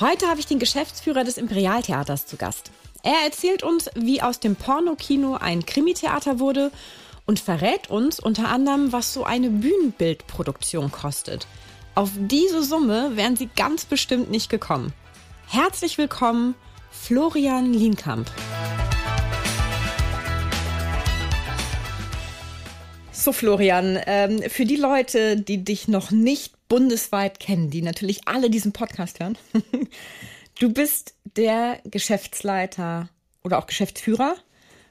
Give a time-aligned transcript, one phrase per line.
[0.00, 2.70] Heute habe ich den Geschäftsführer des Imperialtheaters zu Gast.
[3.02, 6.70] Er erzählt uns, wie aus dem Pornokino ein Krimitheater wurde
[7.26, 11.48] und verrät uns unter anderem, was so eine Bühnenbildproduktion kostet.
[11.96, 14.92] Auf diese Summe wären Sie ganz bestimmt nicht gekommen.
[15.48, 16.54] Herzlich willkommen,
[16.92, 18.30] Florian Lienkamp.
[23.10, 28.50] So, Florian, ähm, für die Leute, die dich noch nicht bundesweit kennen, die natürlich alle
[28.50, 29.38] diesen Podcast hören,
[30.60, 33.08] du bist der Geschäftsleiter
[33.42, 34.36] oder auch Geschäftsführer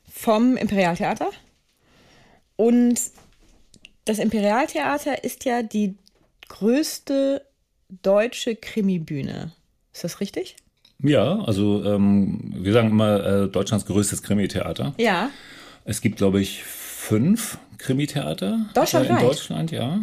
[0.09, 1.29] vom Imperialtheater.
[2.55, 2.99] Und
[4.05, 5.95] das Imperialtheater ist ja die
[6.47, 7.45] größte
[7.89, 9.51] deutsche Krimibühne.
[9.93, 10.55] Ist das richtig?
[10.99, 14.95] Ja, also ähm, wir sagen immer äh, Deutschlands größtes Krimitheater.
[14.97, 15.29] Ja.
[15.85, 16.63] Es gibt, glaube ich,
[17.07, 19.99] fünf Krimitheater Deutschland äh, in Deutschland, ja.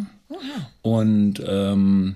[0.81, 2.15] Und ähm,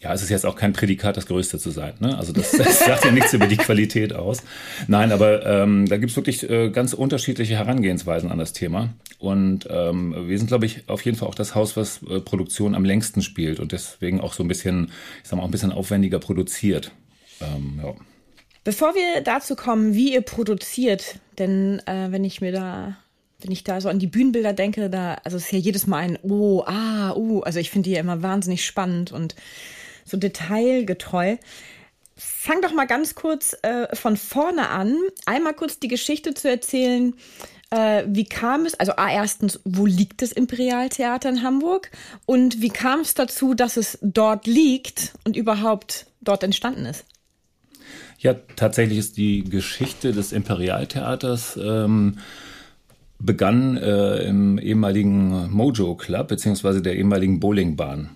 [0.00, 1.92] ja, es ist jetzt auch kein Prädikat, das Größte zu sein.
[2.00, 2.16] Ne?
[2.16, 4.42] Also das, das sagt ja nichts über die Qualität aus.
[4.88, 8.94] Nein, aber ähm, da gibt's wirklich äh, ganz unterschiedliche Herangehensweisen an das Thema.
[9.18, 12.74] Und ähm, wir sind, glaube ich, auf jeden Fall auch das Haus, was äh, Produktion
[12.74, 14.90] am längsten spielt und deswegen auch so ein bisschen,
[15.22, 16.92] ich sag mal, auch ein bisschen aufwendiger produziert.
[17.42, 17.92] Ähm, ja.
[18.64, 22.96] Bevor wir dazu kommen, wie ihr produziert, denn äh, wenn ich mir da
[23.42, 25.98] wenn ich da so an die Bühnenbilder denke, da, also es ist ja jedes Mal
[25.98, 29.34] ein Oh, ah, uh, also ich finde die ja immer wahnsinnig spannend und
[30.04, 31.36] so detailgetreu.
[32.16, 37.14] Fang doch mal ganz kurz äh, von vorne an, einmal kurz die Geschichte zu erzählen.
[37.70, 41.90] Äh, wie kam es, also A, erstens, wo liegt das Imperialtheater in Hamburg?
[42.26, 47.04] Und wie kam es dazu, dass es dort liegt und überhaupt dort entstanden ist?
[48.18, 52.18] Ja, tatsächlich ist die Geschichte des Imperialtheaters ähm,
[53.20, 58.10] begann äh, im ehemaligen Mojo Club beziehungsweise der ehemaligen Bowlingbahn.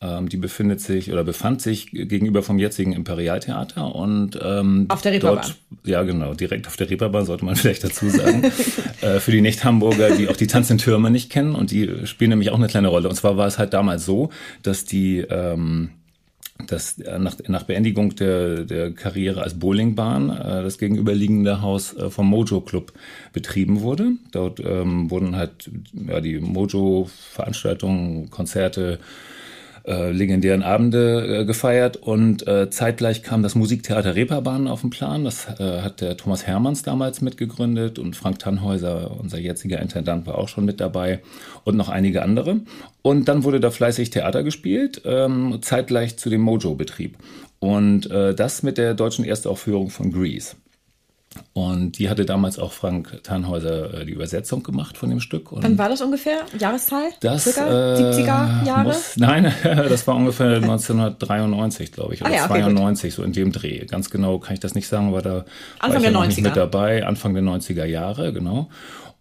[0.00, 5.10] Ähm, die befindet sich oder befand sich gegenüber vom jetzigen Imperialtheater und ähm, auf der
[5.10, 5.42] Reeperbahn.
[5.42, 8.44] Dort, ja, genau, direkt auf der Reeperbahn sollte man vielleicht dazu sagen.
[9.00, 12.30] äh, für die Nicht-Hamburger, die auch die Tanz in Türme nicht kennen und die spielen
[12.30, 13.08] nämlich auch eine kleine Rolle.
[13.08, 14.30] Und zwar war es halt damals so,
[14.62, 15.90] dass die ähm,
[16.66, 22.10] dass äh, nach, nach Beendigung der, der Karriere als Bowlingbahn äh, das gegenüberliegende Haus äh,
[22.10, 22.92] vom Mojo Club
[23.32, 24.12] betrieben wurde.
[24.32, 28.98] Dort ähm, wurden halt ja, die Mojo-Veranstaltungen, Konzerte,
[29.86, 35.24] äh, legendären Abende äh, gefeiert und äh, zeitgleich kam das Musiktheater Reeperbahn auf den Plan.
[35.24, 40.38] Das äh, hat der Thomas Hermanns damals mitgegründet und Frank Tannhäuser, unser jetziger Intendant, war
[40.38, 41.20] auch schon mit dabei
[41.64, 42.60] und noch einige andere.
[43.02, 47.16] Und dann wurde da fleißig Theater gespielt, ähm, zeitgleich zu dem Mojo-Betrieb.
[47.58, 50.56] Und äh, das mit der deutschen Erstaufführung von Grease.
[51.52, 55.52] Und die hatte damals auch Frank Tannhäuser äh, die Übersetzung gemacht von dem Stück.
[55.52, 56.40] Und Wann war das ungefähr?
[56.58, 57.10] Jahreszahl?
[57.20, 57.94] Das, Circa?
[57.94, 58.84] Äh, 70er Jahre?
[58.84, 63.16] Muss, nein, das war ungefähr 1993, glaube ich, oder ah, ja, okay, 92, gut.
[63.16, 63.84] so in dem Dreh.
[63.86, 65.44] Ganz genau kann ich das nicht sagen, aber da
[65.78, 66.26] Anfang war ich der ja 90er.
[66.26, 67.06] nicht mit dabei.
[67.06, 68.68] Anfang der 90er Jahre, genau.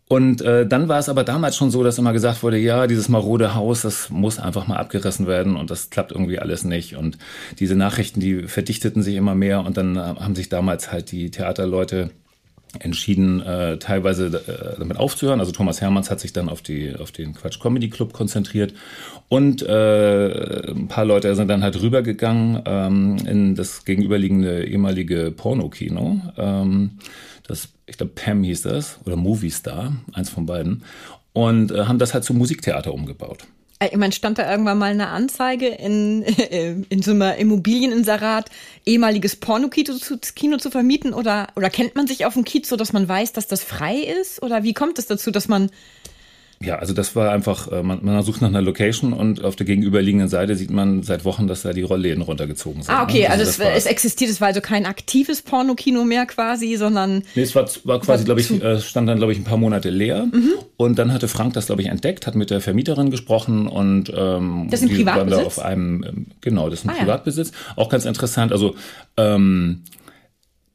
[0.10, 3.10] Und äh, dann war es aber damals schon so, dass immer gesagt wurde, ja, dieses
[3.10, 6.96] marode Haus, das muss einfach mal abgerissen werden und das klappt irgendwie alles nicht.
[6.96, 7.18] Und
[7.60, 11.30] diese Nachrichten, die verdichteten sich immer mehr und dann äh, haben sich damals halt die
[11.30, 12.12] Theaterleute
[12.80, 15.40] entschieden, äh, teilweise äh, damit aufzuhören.
[15.40, 18.74] Also Thomas Hermanns hat sich dann auf, die, auf den Quatsch Comedy Club konzentriert
[19.30, 26.22] und äh, ein paar Leute sind dann halt rübergegangen ähm, in das gegenüberliegende ehemalige Pornokino.
[26.38, 26.92] Ähm,
[27.48, 30.84] das, ich glaube, Pam hieß das oder Movie Star, eins von beiden,
[31.34, 33.46] und äh, haben das halt zum Musiktheater umgebaut.
[33.80, 36.24] Äh, ich meine, stand da irgendwann mal eine Anzeige in,
[36.90, 38.50] in so einem Immobilieninserat,
[38.86, 41.14] ehemaliges Pornokino zu, Kino zu vermieten?
[41.14, 43.98] Oder, oder kennt man sich auf dem Kiez so, dass man weiß, dass das frei
[43.98, 44.42] ist?
[44.42, 45.70] Oder wie kommt es dazu, dass man
[46.60, 49.68] ja, also das war einfach, äh, man, man sucht nach einer Location und auf der
[49.68, 52.94] gegenüberliegenden Seite sieht man seit Wochen, dass da die Rollläden runtergezogen sind.
[52.94, 53.30] Ah, okay, ne?
[53.30, 57.24] also, also es, es, existiert, es war also kein aktives Pornokino mehr quasi, sondern.
[57.36, 59.92] Nee, es war, war quasi, glaube ich, äh, stand dann, glaube ich, ein paar Monate
[59.92, 60.26] leer.
[60.26, 60.54] Mhm.
[60.78, 64.68] Und dann hatte Frank das, glaube ich, entdeckt, hat mit der Vermieterin gesprochen und ähm,
[64.72, 65.46] das ist ein Privatbesitz?
[65.46, 67.52] auf einem, ähm, genau, das ist ein ah, Privatbesitz.
[67.52, 67.84] Ja.
[67.84, 68.76] Auch ganz interessant, also
[69.16, 69.84] ähm,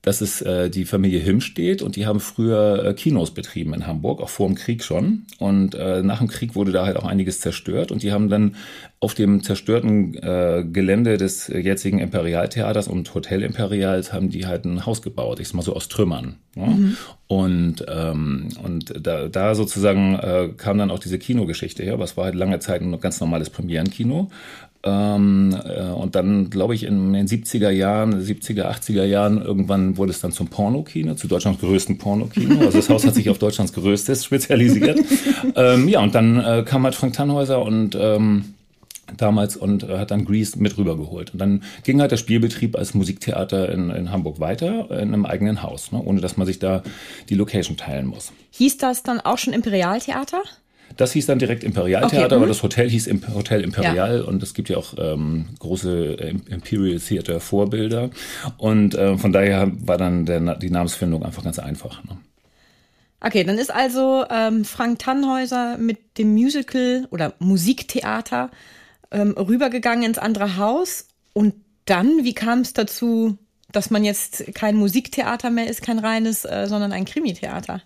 [0.02, 3.86] dass es äh, die Familie Himm steht und die haben früher äh, Kinos betrieben in
[3.86, 5.26] Hamburg, auch vor dem Krieg schon.
[5.38, 8.56] Und äh, nach dem Krieg wurde da halt auch einiges zerstört und die haben dann
[8.98, 14.86] auf dem zerstörten äh, Gelände des jetzigen Imperialtheaters und Hotel Imperials haben die halt ein
[14.86, 16.36] Haus gebaut, ich sag mal so aus Trümmern.
[16.56, 16.66] Ja?
[16.66, 16.96] Mhm.
[17.28, 22.24] Und, ähm, und da, da sozusagen äh, kam dann auch diese Kinogeschichte her, was war
[22.24, 24.30] halt lange Zeit ein ganz normales Premierenkino.
[24.84, 30.10] Ähm, äh, und dann, glaube ich, in den 70er Jahren, 70er, 80er Jahren, irgendwann wurde
[30.10, 32.60] es dann zum Pornokino, zu Deutschlands größten Pornokino.
[32.60, 34.98] Also das Haus hat sich auf Deutschlands größtes spezialisiert.
[35.54, 38.54] ähm, ja, und dann äh, kam halt Frank Tannhäuser und ähm,
[39.16, 41.32] damals und äh, hat dann Grease mit rübergeholt.
[41.32, 45.62] Und dann ging halt der Spielbetrieb als Musiktheater in, in Hamburg weiter, in einem eigenen
[45.62, 46.82] Haus, ne, ohne dass man sich da
[47.28, 48.32] die Location teilen muss.
[48.50, 50.42] Hieß das dann auch schon Imperialtheater?
[50.96, 52.48] Das hieß dann direkt Imperialtheater, okay, aber mhm.
[52.48, 54.24] das Hotel hieß Hotel Imperial ja.
[54.24, 58.10] und es gibt ja auch ähm, große äh, Imperial Theater Vorbilder
[58.58, 62.02] und äh, von daher war dann der, die Namensfindung einfach ganz einfach.
[62.04, 62.16] Ne?
[63.20, 68.50] Okay, dann ist also ähm, Frank Tannhäuser mit dem Musical oder Musiktheater
[69.10, 71.54] ähm, rübergegangen ins andere Haus und
[71.84, 73.38] dann, wie kam es dazu,
[73.70, 77.82] dass man jetzt kein Musiktheater mehr ist, kein reines, äh, sondern ein Krimitheater?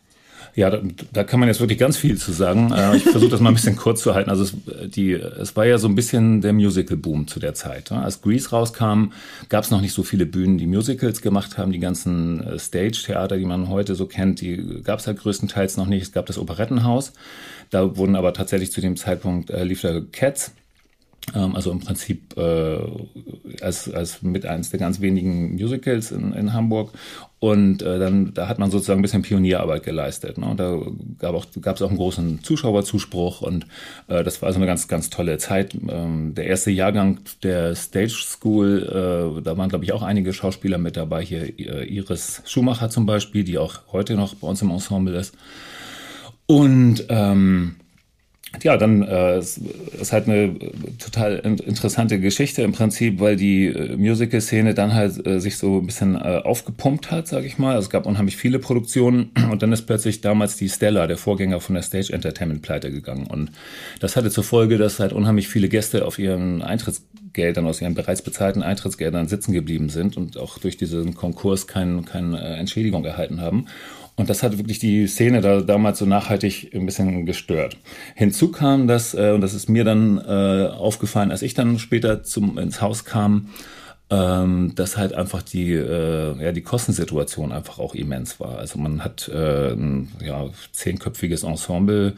[0.57, 0.81] Ja, da,
[1.13, 2.73] da kann man jetzt wirklich ganz viel zu sagen.
[2.73, 4.31] Äh, ich versuche das mal ein bisschen kurz zu halten.
[4.31, 4.55] Also es,
[4.91, 7.91] die, es war ja so ein bisschen der Musical-Boom zu der Zeit.
[7.91, 8.03] Ne?
[8.03, 9.13] Als Grease rauskam,
[9.51, 11.73] gab es noch nicht so viele Bühnen, die Musicals gemacht haben.
[11.73, 15.87] Die ganzen äh, Stage-Theater, die man heute so kennt, die gab es halt größtenteils noch
[15.87, 16.03] nicht.
[16.03, 17.13] Es gab das Operettenhaus.
[17.69, 20.53] Da wurden aber tatsächlich zu dem Zeitpunkt äh, lief da Cats
[21.35, 22.79] also im Prinzip äh,
[23.61, 26.93] als, als mit eins der ganz wenigen Musicals in, in Hamburg.
[27.39, 30.39] Und äh, dann, da hat man sozusagen ein bisschen Pionierarbeit geleistet.
[30.39, 30.55] Ne?
[30.57, 30.81] Da
[31.19, 33.67] gab auch, gab es auch einen großen Zuschauerzuspruch und
[34.09, 35.77] äh, das war also eine ganz, ganz tolle Zeit.
[35.89, 38.83] Ähm, der erste Jahrgang der Stage School,
[39.39, 41.23] äh, da waren, glaube ich, auch einige Schauspieler mit dabei.
[41.25, 45.37] Hier äh, Iris Schumacher zum Beispiel, die auch heute noch bei uns im Ensemble ist.
[46.47, 47.77] Und ähm,
[48.63, 49.61] ja, dann äh, es
[50.01, 50.55] ist halt eine
[50.99, 55.87] total interessante Geschichte im Prinzip, weil die äh, Musical-Szene dann halt äh, sich so ein
[55.87, 57.77] bisschen äh, aufgepumpt hat, sage ich mal.
[57.79, 61.75] Es gab unheimlich viele Produktionen und dann ist plötzlich damals die Stella, der Vorgänger von
[61.75, 63.27] der Stage Entertainment, pleite gegangen.
[63.27, 63.51] Und
[64.01, 68.23] das hatte zur Folge, dass halt unheimlich viele Gäste auf ihren Eintrittsgeldern, aus ihren bereits
[68.23, 73.41] bezahlten Eintrittsgeldern sitzen geblieben sind und auch durch diesen Konkurs keine kein, äh, Entschädigung erhalten
[73.41, 73.67] haben.
[74.17, 77.77] Und das hat wirklich die Szene da damals so nachhaltig ein bisschen gestört.
[78.15, 82.23] Hinzu kam das, äh, und das ist mir dann äh, aufgefallen, als ich dann später
[82.23, 83.51] zum, ins Haus kam,
[84.09, 88.59] ähm, dass halt einfach die, äh, ja, die Kostensituation einfach auch immens war.
[88.59, 92.15] Also man hat äh, ein ja, zehnköpfiges Ensemble,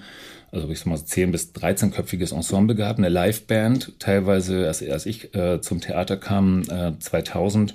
[0.52, 5.34] also ich sag mal zehn bis dreizehnköpfiges Ensemble gehabt, eine Liveband, teilweise, als, als ich
[5.34, 7.74] äh, zum Theater kam, äh, 2000,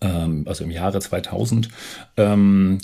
[0.00, 1.68] ähm, also im Jahre 2000,
[2.16, 2.78] ähm,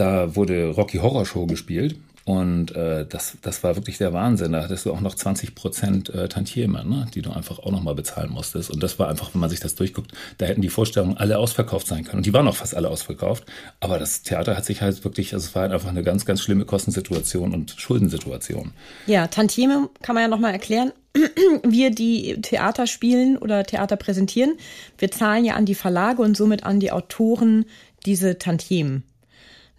[0.00, 4.52] da wurde Rocky Horror Show gespielt und äh, das, das war wirklich der Wahnsinn.
[4.52, 7.94] Da hattest du auch noch 20 Prozent äh, Tantieme, ne, die du einfach auch nochmal
[7.94, 8.70] bezahlen musstest.
[8.70, 11.86] Und das war einfach, wenn man sich das durchguckt, da hätten die Vorstellungen alle ausverkauft
[11.86, 12.18] sein können.
[12.18, 13.46] Und die waren auch fast alle ausverkauft.
[13.80, 16.40] Aber das Theater hat sich halt wirklich, also es war halt einfach eine ganz, ganz
[16.40, 18.72] schlimme Kostensituation und Schuldensituation.
[19.06, 20.92] Ja, Tantieme kann man ja nochmal erklären.
[21.64, 24.52] Wir, die Theater spielen oder Theater präsentieren,
[24.98, 27.64] wir zahlen ja an die Verlage und somit an die Autoren
[28.06, 29.02] diese Tantiemen.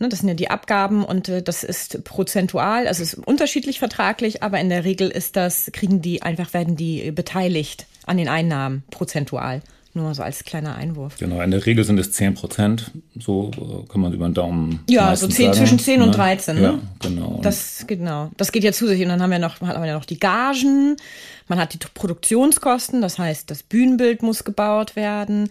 [0.02, 3.78] Ne, das sind ja die Abgaben und äh, das ist prozentual, also es ist unterschiedlich
[3.78, 8.28] vertraglich, aber in der Regel ist das, kriegen die einfach, werden die beteiligt an den
[8.28, 9.62] Einnahmen prozentual.
[9.94, 11.18] Nur so als kleiner Einwurf.
[11.18, 12.92] Genau, in der Regel sind es 10 Prozent.
[13.20, 14.80] So äh, kann man über den Daumen.
[14.90, 15.58] Ja, so 10, sagen.
[15.58, 16.56] zwischen 10 und 13.
[16.56, 16.62] Ne?
[16.62, 17.40] Ja, genau.
[17.44, 18.32] Das, genau.
[18.38, 19.04] Das geht ja zusätzlich.
[19.04, 20.96] Und dann haben wir noch, haben wir ja noch die Gagen.
[21.52, 25.50] Man hat die Produktionskosten, das heißt, das Bühnenbild muss gebaut werden,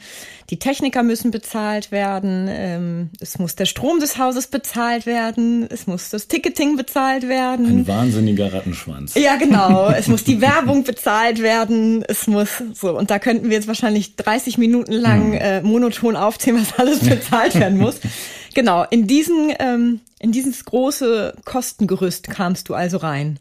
[0.48, 5.86] die Techniker müssen bezahlt werden, ähm, es muss der Strom des Hauses bezahlt werden, es
[5.86, 7.66] muss das Ticketing bezahlt werden.
[7.66, 9.14] Ein wahnsinniger Rattenschwanz.
[9.14, 9.90] Ja, genau.
[9.94, 12.96] es muss die Werbung bezahlt werden, es muss so.
[12.96, 15.38] Und da könnten wir jetzt wahrscheinlich 30 Minuten lang hm.
[15.38, 18.00] äh, monoton aufzählen, was alles bezahlt werden muss.
[18.54, 23.38] Genau, in diesen, ähm, in dieses große Kostengerüst kamst du also rein.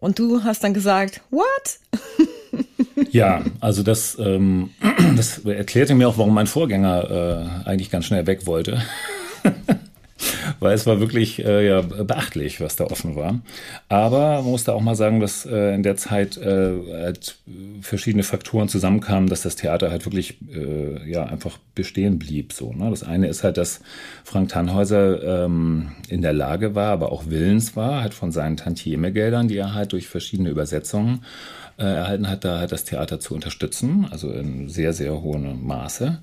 [0.00, 1.78] Und du hast dann gesagt, what?
[3.10, 4.70] ja, also das, ähm,
[5.16, 8.82] das erklärte mir auch, warum mein Vorgänger äh, eigentlich ganz schnell weg wollte.
[10.58, 13.40] weil es war wirklich äh, ja, beachtlich, was da offen war.
[13.88, 16.72] Aber man musste auch mal sagen, dass äh, in der Zeit äh,
[17.02, 17.36] halt
[17.80, 22.52] verschiedene Faktoren zusammenkamen, dass das Theater halt wirklich äh, ja einfach bestehen blieb.
[22.52, 22.90] So, ne?
[22.90, 23.80] Das eine ist halt, dass
[24.24, 29.48] Frank Tannhäuser ähm, in der Lage war, aber auch willens war, halt von seinen Tantieme-Geldern,
[29.48, 31.24] die er halt durch verschiedene Übersetzungen
[31.78, 36.20] äh, erhalten hat, da halt das Theater zu unterstützen, also in sehr, sehr hohem Maße.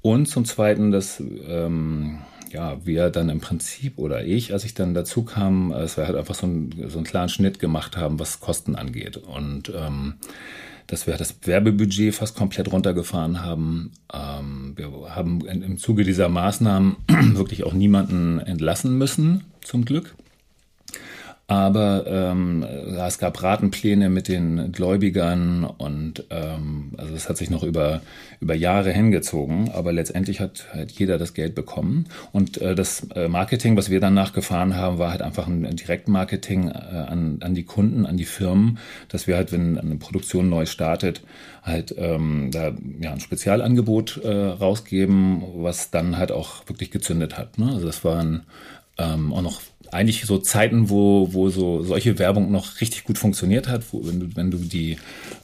[0.00, 2.18] Und zum Zweiten, dass ähm,
[2.54, 6.16] ja, wir dann im Prinzip oder ich, als ich dann dazu kam, dass wir halt
[6.16, 9.16] einfach so, ein, so einen klaren Schnitt gemacht haben, was Kosten angeht.
[9.16, 10.14] Und ähm,
[10.86, 13.90] dass wir das Werbebudget fast komplett runtergefahren haben.
[14.12, 16.96] Ähm, wir haben im Zuge dieser Maßnahmen
[17.34, 20.14] wirklich auch niemanden entlassen müssen, zum Glück.
[21.46, 27.62] Aber ähm, es gab Ratenpläne mit den Gläubigern und ähm, also es hat sich noch
[27.62, 28.00] über,
[28.40, 32.06] über Jahre hingezogen, aber letztendlich hat halt jeder das Geld bekommen.
[32.32, 35.76] Und äh, das äh, Marketing, was wir danach gefahren haben, war halt einfach ein, ein
[35.76, 40.48] Direktmarketing äh, an, an die Kunden, an die Firmen, dass wir halt, wenn eine Produktion
[40.48, 41.20] neu startet,
[41.62, 47.58] halt ähm, da ja, ein Spezialangebot äh, rausgeben, was dann halt auch wirklich gezündet hat.
[47.58, 47.70] Ne?
[47.70, 48.44] Also das waren
[48.96, 49.60] ähm, auch noch
[49.94, 54.20] eigentlich so Zeiten, wo, wo so solche Werbung noch richtig gut funktioniert hat, wo, wenn,
[54.20, 54.98] du, wenn du die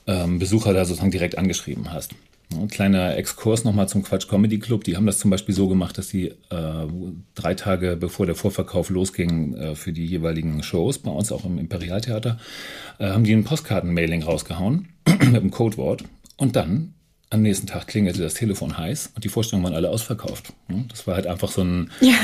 [0.07, 2.15] ähm, Besucher da sozusagen direkt angeschrieben hast.
[2.53, 4.83] Ein kleiner Exkurs nochmal zum Quatsch Comedy Club.
[4.83, 6.87] Die haben das zum Beispiel so gemacht, dass sie äh,
[7.37, 11.59] drei Tage bevor der Vorverkauf losging äh, für die jeweiligen Shows, bei uns auch im
[11.59, 12.39] Imperialtheater,
[12.99, 16.03] äh, haben die ein Postkarten-Mailing rausgehauen mit einem Codewort.
[16.37, 16.95] Und dann
[17.31, 20.53] am nächsten Tag klingelte das Telefon heiß und die Vorstellungen waren alle ausverkauft.
[20.89, 22.15] Das war halt einfach so ein ja,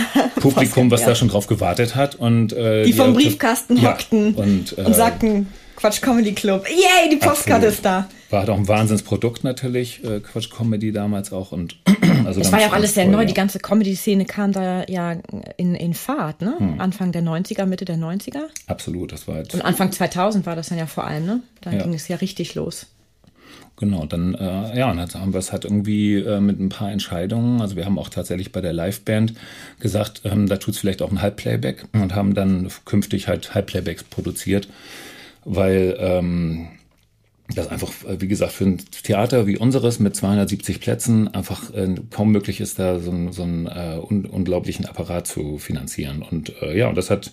[0.40, 1.08] Publikum, was ja.
[1.08, 2.16] da schon drauf gewartet hat.
[2.16, 5.46] Und, äh, die, die vom Briefkasten ja, hockten und, äh, und sagten,
[5.76, 6.66] Quatsch Comedy Club.
[6.68, 8.08] Yay, die Postkarte ist da.
[8.30, 11.52] War halt auch ein Wahnsinnsprodukt natürlich, äh, Quatsch Comedy damals auch.
[11.52, 11.76] Und
[12.24, 13.26] also es war ja auch alles sehr voll, neu.
[13.26, 15.16] Die ganze Comedy-Szene kam da ja
[15.56, 16.56] in, in Fahrt, ne?
[16.58, 16.80] Hm.
[16.80, 18.40] Anfang der 90er, Mitte der 90er.
[18.66, 19.54] Absolut, das war halt.
[19.54, 21.42] Und Anfang 2000 war das dann ja vor allem, ne?
[21.60, 22.86] Da ging es ja richtig los.
[23.78, 26.90] Genau, dann äh, ja, und dann haben wir es halt irgendwie äh, mit ein paar
[26.90, 27.60] Entscheidungen.
[27.60, 29.34] Also wir haben auch tatsächlich bei der Liveband
[29.80, 34.68] gesagt, ähm, da tut's vielleicht auch ein Halbplayback und haben dann künftig halt Halbplaybacks produziert,
[35.44, 36.68] weil ähm,
[37.54, 41.94] das einfach, äh, wie gesagt, für ein Theater wie unseres mit 270 Plätzen einfach äh,
[42.10, 46.22] kaum möglich ist, da so, so einen äh, un unglaublichen Apparat zu finanzieren.
[46.22, 47.30] Und äh, ja, und das hat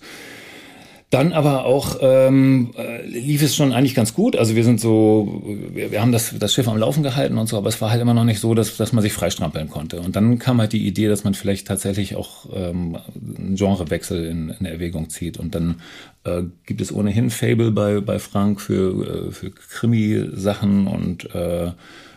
[1.13, 4.35] dann aber auch ähm, äh, lief es schon eigentlich ganz gut.
[4.35, 7.57] Also wir sind so, wir, wir haben das, das Schiff am Laufen gehalten und so,
[7.57, 10.01] aber es war halt immer noch nicht so, dass, dass man sich freistrampeln konnte.
[10.01, 12.97] Und dann kam halt die Idee, dass man vielleicht tatsächlich auch ähm,
[13.37, 15.37] einen Genrewechsel in, in Erwägung zieht.
[15.37, 15.81] Und dann
[16.23, 21.71] äh, gibt es ohnehin Fable bei, bei Frank für, äh, für Krimi-Sachen und äh,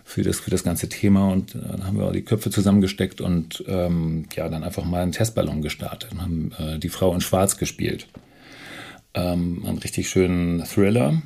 [0.05, 3.65] für das, für das ganze Thema und dann haben wir auch die Köpfe zusammengesteckt und
[3.67, 7.57] ähm, ja, dann einfach mal einen Testballon gestartet und haben äh, die Frau in Schwarz
[7.57, 8.07] gespielt
[9.17, 11.21] ähm, einen richtig schönen Thriller,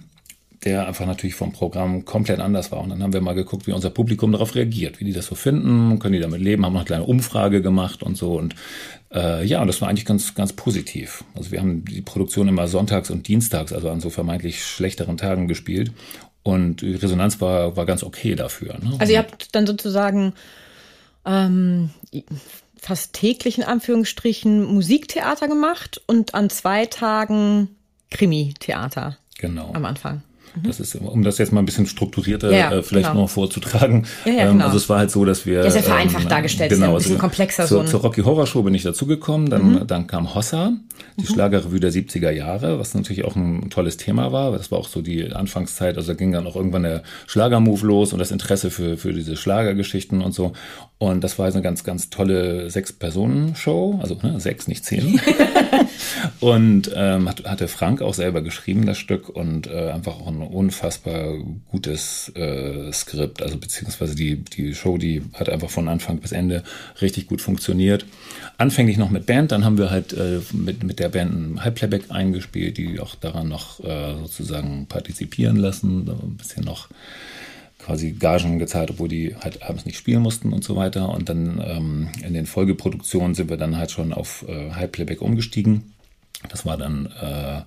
[0.64, 2.80] der einfach natürlich vom Programm komplett anders war.
[2.80, 5.34] Und dann haben wir mal geguckt, wie unser Publikum darauf reagiert, wie die das so
[5.34, 8.34] finden, können die damit leben, haben noch eine kleine Umfrage gemacht und so.
[8.38, 8.54] Und
[9.12, 11.24] äh, ja, und das war eigentlich ganz, ganz positiv.
[11.34, 15.48] Also wir haben die Produktion immer sonntags und dienstags, also an so vermeintlich schlechteren Tagen
[15.48, 15.92] gespielt.
[16.42, 18.78] Und die Resonanz war, war ganz okay dafür.
[18.82, 18.96] Ne?
[18.98, 20.34] Also ihr habt dann sozusagen
[21.24, 21.90] ähm,
[22.78, 27.68] fast täglich in Anführungsstrichen Musiktheater gemacht und an zwei Tagen
[28.10, 29.16] Krimi-Theater.
[29.38, 29.72] Genau.
[29.72, 30.22] Am Anfang.
[30.54, 30.66] Mhm.
[30.66, 33.22] Das ist, um das jetzt mal ein bisschen strukturierter ja, äh, vielleicht genau.
[33.22, 34.06] noch vorzutragen.
[34.24, 34.64] Ja, ja, ähm, genau.
[34.64, 35.64] Also es war halt so, dass wir.
[35.64, 37.66] Ja, sehr vereinfacht ähm, dargestellt, genau, ist ein bisschen also komplexer.
[37.66, 39.86] Zur, so zur Rocky Horror Show bin ich dazugekommen, dann, mhm.
[39.86, 40.72] dann kam Hossa,
[41.16, 41.34] die mhm.
[41.34, 44.52] Schlagerrevue der 70er Jahre, was natürlich auch ein tolles Thema war.
[44.52, 48.12] Das war auch so die Anfangszeit, also da ging dann auch irgendwann der Schlagermove los
[48.12, 50.52] und das Interesse für, für diese Schlagergeschichten und so.
[50.98, 55.20] Und das war eine ganz, ganz tolle Sechs-Personen-Show, also ne, sechs, nicht zehn.
[56.40, 60.42] und ähm, hat, hatte Frank auch selber geschrieben, das Stück, und äh, einfach auch ein
[60.42, 61.34] unfassbar
[61.70, 63.42] gutes äh, Skript.
[63.42, 66.62] Also beziehungsweise die, die Show, die hat einfach von Anfang bis Ende
[67.00, 68.06] richtig gut funktioniert.
[68.58, 72.10] Anfänglich noch mit Band, dann haben wir halt äh, mit, mit der Band ein Halbplayback
[72.10, 76.88] eingespielt, die auch daran noch äh, sozusagen partizipieren lassen, ein bisschen noch
[77.78, 81.08] quasi Gagen gezahlt, obwohl die halt abends nicht spielen mussten und so weiter.
[81.08, 85.22] Und dann ähm, in den Folgeproduktionen sind wir dann halt schon auf äh, High Playback
[85.22, 85.92] umgestiegen.
[86.48, 87.62] Das war dann äh,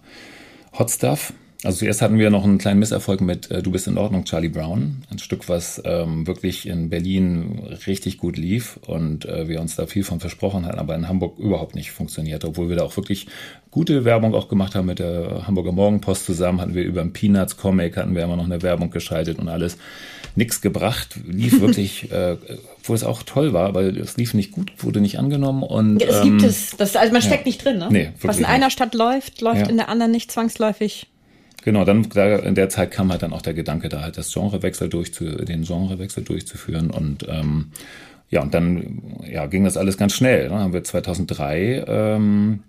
[0.77, 1.33] Hot Stuff.
[1.63, 4.49] Also zuerst hatten wir noch einen kleinen Misserfolg mit äh, Du bist in Ordnung, Charlie
[4.49, 5.03] Brown.
[5.09, 9.85] Ein Stück, was ähm, wirklich in Berlin richtig gut lief und äh, wir uns da
[9.85, 13.27] viel von versprochen hatten, aber in Hamburg überhaupt nicht funktioniert, obwohl wir da auch wirklich
[13.71, 17.55] gute Werbung auch gemacht haben mit der Hamburger Morgenpost zusammen, hatten wir über einen Peanuts
[17.55, 19.77] Comic, hatten wir immer noch eine Werbung geschaltet und alles.
[20.35, 22.37] Nix gebracht, lief wirklich, äh,
[22.83, 26.01] wo es auch toll war, weil es lief nicht gut, wurde nicht angenommen und.
[26.01, 26.71] Ja, es ähm, gibt es.
[26.77, 27.49] Das, also man steckt ja.
[27.49, 27.87] nicht drin, ne?
[27.91, 28.69] Nee, Was in einer.
[28.69, 29.69] Stadt läuft, läuft Ja.
[29.69, 31.07] in der anderen nicht zwangsläufig.
[31.63, 34.33] Genau, dann da, in der Zeit kam halt dann auch der Gedanke, da halt das
[34.33, 37.71] Genrewechsel durchzu, den Genrewechsel durchzuführen und ähm,
[38.29, 40.49] ja, und dann ja, ging das alles ganz schnell.
[40.49, 42.63] Dann haben wir 2003 ähm,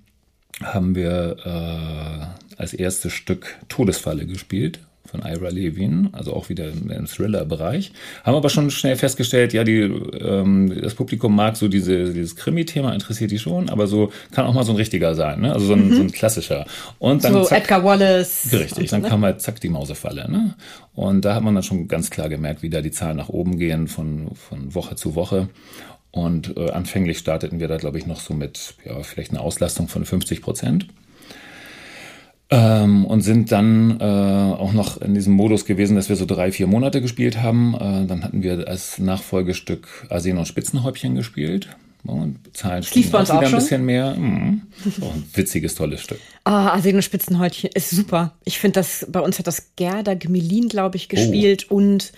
[0.62, 7.06] haben wir äh, als erstes Stück Todesfalle gespielt von Ira Levin, also auch wieder im,
[7.06, 7.92] Thriller-Bereich.
[8.24, 12.92] Haben aber schon schnell festgestellt, ja, die, ähm, das Publikum mag so diese, dieses Krimi-Thema,
[12.92, 15.52] interessiert die schon, aber so kann auch mal so ein richtiger sein, ne?
[15.52, 16.66] also so ein, so ein klassischer.
[16.98, 18.48] Und dann So zack, Edgar Wallace.
[18.52, 20.30] Richtig, dann kam halt zack die Mausefalle.
[20.30, 20.54] Ne?
[20.94, 23.58] Und da hat man dann schon ganz klar gemerkt, wie da die Zahlen nach oben
[23.58, 25.48] gehen von, von Woche zu Woche.
[26.12, 29.88] Und äh, anfänglich starteten wir da, glaube ich, noch so mit ja, vielleicht einer Auslastung
[29.88, 30.86] von 50 Prozent.
[32.50, 36.52] Ähm, und sind dann äh, auch noch in diesem Modus gewesen, dass wir so drei,
[36.52, 37.74] vier Monate gespielt haben.
[37.74, 41.68] Äh, dann hatten wir als Nachfolgestück Arsen und Spitzenhäubchen gespielt.
[42.06, 43.58] Und Zahlen uns auch wieder ein schon.
[43.58, 44.14] bisschen mehr.
[44.14, 44.62] Mhm.
[45.00, 46.20] Auch ein witziges, tolles Stück.
[46.44, 48.34] Ah, Arsen und Spitzenhäutchen ist super.
[48.44, 51.76] Ich finde das, bei uns hat das Gerda Gemelin, glaube ich, gespielt Oh.
[51.76, 52.12] und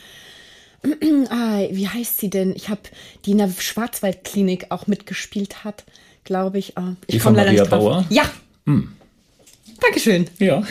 [1.31, 2.53] ah, wie heißt sie denn?
[2.57, 2.81] Ich habe
[3.25, 5.85] die in der Schwarzwaldklinik auch mitgespielt hat,
[6.25, 6.77] glaube ich.
[6.77, 7.81] Ah, ich komme leider Maria nicht drauf.
[7.85, 8.07] Bauer?
[8.67, 8.89] Hm.
[9.81, 10.27] Dankeschön.
[10.39, 10.63] Ja,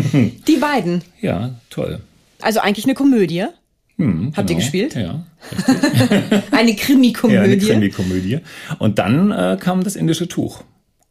[0.46, 1.02] Die beiden.
[1.20, 2.00] ja, toll.
[2.40, 3.44] Also eigentlich eine Komödie.
[3.96, 4.58] Hm, Habt ihr genau.
[4.58, 4.94] gespielt?
[4.96, 5.24] Ja.
[6.50, 7.58] Eine Ja, eine Krimi-Komödie.
[7.66, 8.38] Krimi-Komödie.
[8.80, 10.64] Und dann äh, kam das indische Tuch.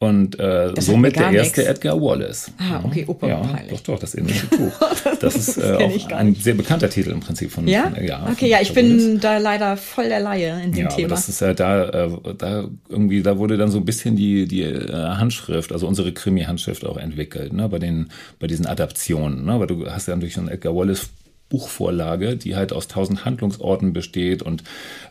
[0.04, 1.70] Und äh, somit der erste nix.
[1.72, 2.52] Edgar Wallace.
[2.58, 4.72] Ah, okay, Opa, ja, doch, doch, das indische Tuch.
[5.20, 7.66] Das ist äh, auch ein sehr bekannter Titel im Prinzip von.
[7.68, 7.90] ja?
[7.90, 8.98] Von, ja okay, von ja, ich Wallace.
[8.98, 11.10] bin da leider voll der Laie in dem Ja, aber Thema.
[11.10, 14.64] das ist ja da, äh, da irgendwie, da wurde dann so ein bisschen die, die
[14.64, 19.68] äh, Handschrift, also unsere Krimi-Handschrift auch entwickelt, ne, bei den, bei diesen Adaptionen, ne, weil
[19.68, 21.10] du hast ja natürlich so ein Edgar Wallace
[21.54, 24.64] Buchvorlage, die halt aus tausend Handlungsorten besteht und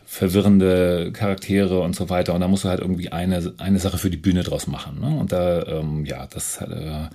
[0.05, 2.33] verwirrende Charaktere und so weiter.
[2.33, 4.99] Und da musst du halt irgendwie eine, eine Sache für die Bühne draus machen.
[4.99, 5.17] Ne?
[5.17, 7.07] Und da, ähm, ja, das äh,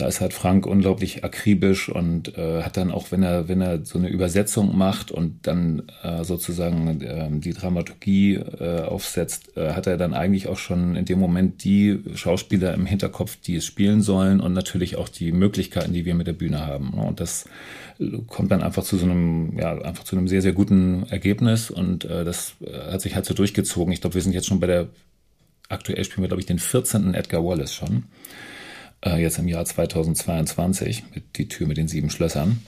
[0.00, 3.84] da ist halt Frank unglaublich akribisch und äh, hat dann auch, wenn er, wenn er
[3.84, 9.86] so eine Übersetzung macht und dann äh, sozusagen ähm, die Dramaturgie äh, aufsetzt, äh, hat
[9.86, 14.00] er dann eigentlich auch schon in dem Moment die Schauspieler im Hinterkopf, die es spielen
[14.00, 16.92] sollen und natürlich auch die Möglichkeiten, die wir mit der Bühne haben.
[16.96, 17.02] ne?
[17.02, 17.44] Und das
[18.26, 22.06] kommt dann einfach zu so einem, ja, einfach zu einem sehr, sehr guten Ergebnis und
[22.06, 23.92] äh, das äh, hat sich halt so durchgezogen.
[23.92, 24.88] Ich glaube, wir sind jetzt schon bei der,
[25.68, 27.12] aktuell spielen wir, glaube ich, den 14.
[27.12, 28.04] Edgar Wallace schon
[29.04, 32.62] äh, jetzt im Jahr 2022 mit die Tür mit den sieben Schlössern.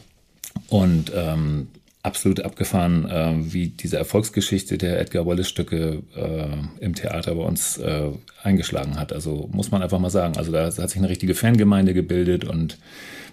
[0.68, 1.68] Und ähm,
[2.02, 8.10] absolut abgefahren, äh, wie diese Erfolgsgeschichte der Edgar Wallace-Stücke äh, im Theater bei uns äh,
[8.42, 9.12] eingeschlagen hat.
[9.12, 10.36] Also muss man einfach mal sagen.
[10.36, 12.78] Also da hat sich eine richtige Fangemeinde gebildet und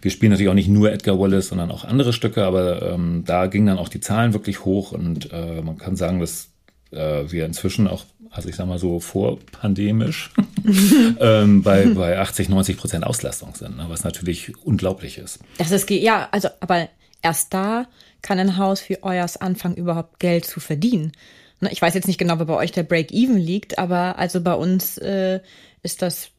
[0.01, 3.47] wir spielen natürlich auch nicht nur Edgar Wallace, sondern auch andere Stücke, aber ähm, da
[3.47, 6.49] gingen dann auch die Zahlen wirklich hoch und äh, man kann sagen, dass
[6.91, 10.31] äh, wir inzwischen auch, also ich sag mal so vorpandemisch,
[11.19, 15.39] ähm, bei, bei 80, 90 Prozent Auslastung sind, ne, was natürlich unglaublich ist.
[15.57, 16.89] Das ist, ja, also, aber
[17.21, 17.87] erst da
[18.21, 21.11] kann ein Haus wie euers anfangen, überhaupt Geld zu verdienen.
[21.59, 24.53] Ne, Ich weiß jetzt nicht genau, wo bei euch der Break-Even liegt, aber also bei
[24.53, 25.39] uns äh,
[25.83, 26.31] ist das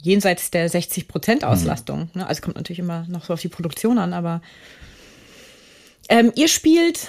[0.00, 2.10] jenseits der 60 Prozent Auslastung.
[2.14, 2.26] Ne?
[2.26, 4.42] Also kommt natürlich immer noch so auf die Produktion an, aber
[6.08, 7.08] ähm, ihr spielt,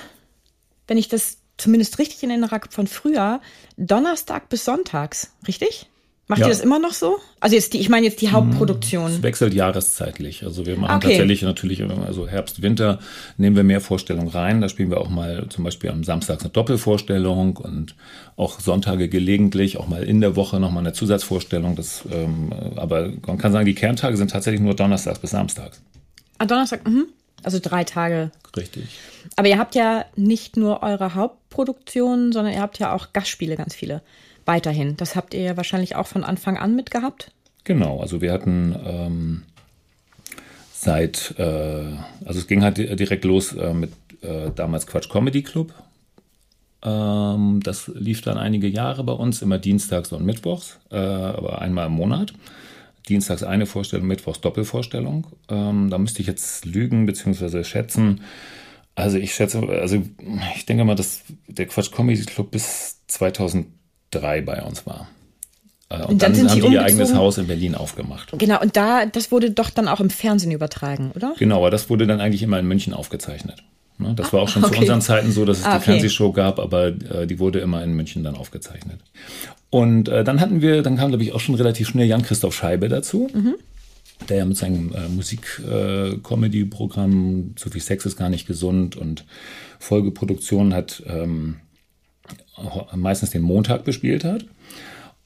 [0.87, 3.41] wenn ich das zumindest richtig in Erinnerung von früher,
[3.77, 5.87] Donnerstag bis Sonntags, richtig?
[6.27, 6.45] Macht Ja.
[6.45, 7.17] ihr das immer noch so?
[7.39, 9.09] Also jetzt die, ich meine jetzt die Hauptproduktion.
[9.13, 10.43] Es wechselt jahreszeitlich.
[10.43, 11.07] Also wir machen Okay.
[11.07, 12.99] tatsächlich natürlich, also Herbst, Winter
[13.37, 14.61] nehmen wir mehr Vorstellungen rein.
[14.61, 17.95] Da spielen wir auch mal zum Beispiel am Samstag eine Doppelvorstellung und
[18.35, 21.75] auch Sonntage gelegentlich, auch mal in der Woche nochmal eine Zusatzvorstellung.
[21.75, 25.81] Das, ähm, aber man kann sagen, die Kerntage sind tatsächlich nur Donnerstags bis Samstags.
[26.37, 27.07] Ah, Donnerstag, mhm.
[27.43, 28.31] Also drei Tage.
[28.55, 28.99] Richtig.
[29.35, 33.75] Aber ihr habt ja nicht nur eure Hauptproduktion, sondern ihr habt ja auch Gastspiele, ganz
[33.75, 34.01] viele.
[34.45, 34.97] Weiterhin.
[34.97, 37.31] Das habt ihr ja wahrscheinlich auch von Anfang an mitgehabt.
[37.63, 39.43] Genau, also wir hatten ähm,
[40.73, 41.43] seit, äh,
[42.25, 45.73] also es ging halt di- direkt los äh, mit äh, damals Quatsch Comedy Club.
[46.81, 51.87] Ähm, das lief dann einige Jahre bei uns, immer dienstags und mittwochs, äh, aber einmal
[51.87, 52.33] im Monat.
[53.09, 55.27] Dienstags eine Vorstellung, mittwochs Doppelvorstellung.
[55.49, 57.63] Ähm, da müsste ich jetzt lügen bzw.
[57.63, 58.21] schätzen.
[58.95, 60.01] Also ich schätze, also
[60.55, 65.07] ich denke mal, dass der Quatsch Comedy Club bis 2003 bei uns war.
[65.89, 68.31] Äh, und, und dann, dann haben die ihr eigenes Haus in Berlin aufgemacht.
[68.37, 71.33] Genau, und da, das wurde doch dann auch im Fernsehen übertragen, oder?
[71.37, 73.63] Genau, aber das wurde dann eigentlich immer in München aufgezeichnet.
[73.97, 74.75] Ne, das war auch schon okay.
[74.75, 77.83] zu unseren Zeiten so, dass es ah, die Fernsehshow gab, aber äh, die wurde immer
[77.83, 79.01] in München dann aufgezeichnet.
[79.69, 82.89] Und äh, dann hatten wir, dann kam, glaube ich, auch schon relativ schnell Jan-Christoph Scheibe
[82.89, 83.29] dazu.
[83.33, 83.55] Mhm.
[84.27, 89.23] Der ja mit seinem äh, Musik-Comedy-Programm äh, Zu viel Sex ist gar nicht gesund und
[89.79, 91.55] Folgeproduktionen hat ähm,
[92.95, 94.43] meistens den Montag bespielt hat.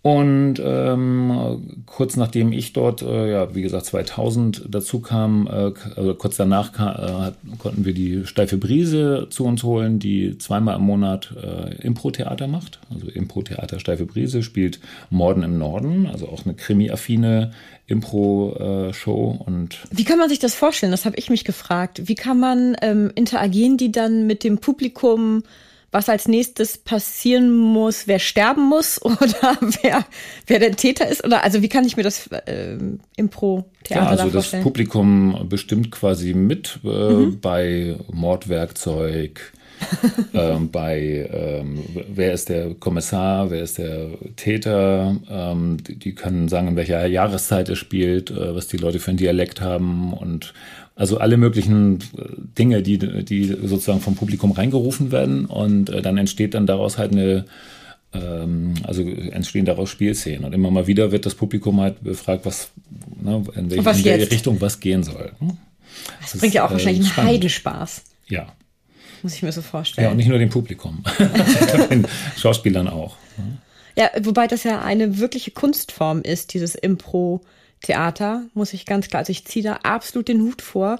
[0.03, 6.13] Und ähm, kurz nachdem ich dort, äh, ja, wie gesagt, 2000 dazu kam, äh, also
[6.15, 10.81] kurz danach kam, äh, konnten wir die Steife Brise zu uns holen, die zweimal im
[10.81, 12.81] Monat äh, Impro-Theater macht.
[12.93, 17.53] Also Impro-Theater Steife Brise spielt Morden im Norden, also auch eine krimi-affine
[17.87, 19.41] Impro-Show.
[19.45, 20.91] und Wie kann man sich das vorstellen?
[20.91, 22.09] Das habe ich mich gefragt.
[22.09, 25.43] Wie kann man ähm, interagieren die dann mit dem Publikum?
[25.93, 30.05] Was als nächstes passieren muss, wer sterben muss oder wer,
[30.47, 31.23] wer der Täter ist?
[31.23, 32.77] Oder also wie kann ich mir das äh,
[33.15, 37.39] Impro-Theater ja, also das Publikum bestimmt quasi mit äh, mhm.
[37.39, 39.53] bei Mordwerkzeug,
[40.33, 46.47] ähm, bei ähm, wer ist der Kommissar, wer ist der Täter, ähm, die, die, können
[46.47, 50.53] sagen, in welcher Jahreszeit es spielt, äh, was die Leute für einen Dialekt haben und
[50.95, 52.23] also alle möglichen äh,
[52.57, 57.11] Dinge, die, die sozusagen vom Publikum reingerufen werden und äh, dann entsteht dann daraus halt
[57.11, 57.45] eine,
[58.13, 62.69] ähm, also entstehen daraus Spielszenen und immer mal wieder wird das Publikum halt befragt, was,
[63.21, 65.31] ne, in, welche, was Richtung was gehen soll.
[65.39, 65.57] Hm?
[66.21, 68.03] Das, das bringt ja auch äh, wahrscheinlich einen Heidenspaß.
[68.27, 68.47] Ja.
[69.23, 70.05] Muss ich mir so vorstellen.
[70.05, 71.03] Ja, und nicht nur dem Publikum,
[71.89, 72.05] den
[72.37, 73.15] Schauspielern auch.
[73.95, 77.41] Ja, wobei das ja eine wirkliche Kunstform ist, dieses Impro.
[77.83, 79.19] Theater, muss ich ganz klar.
[79.19, 80.99] Also ich ziehe da absolut den Hut vor,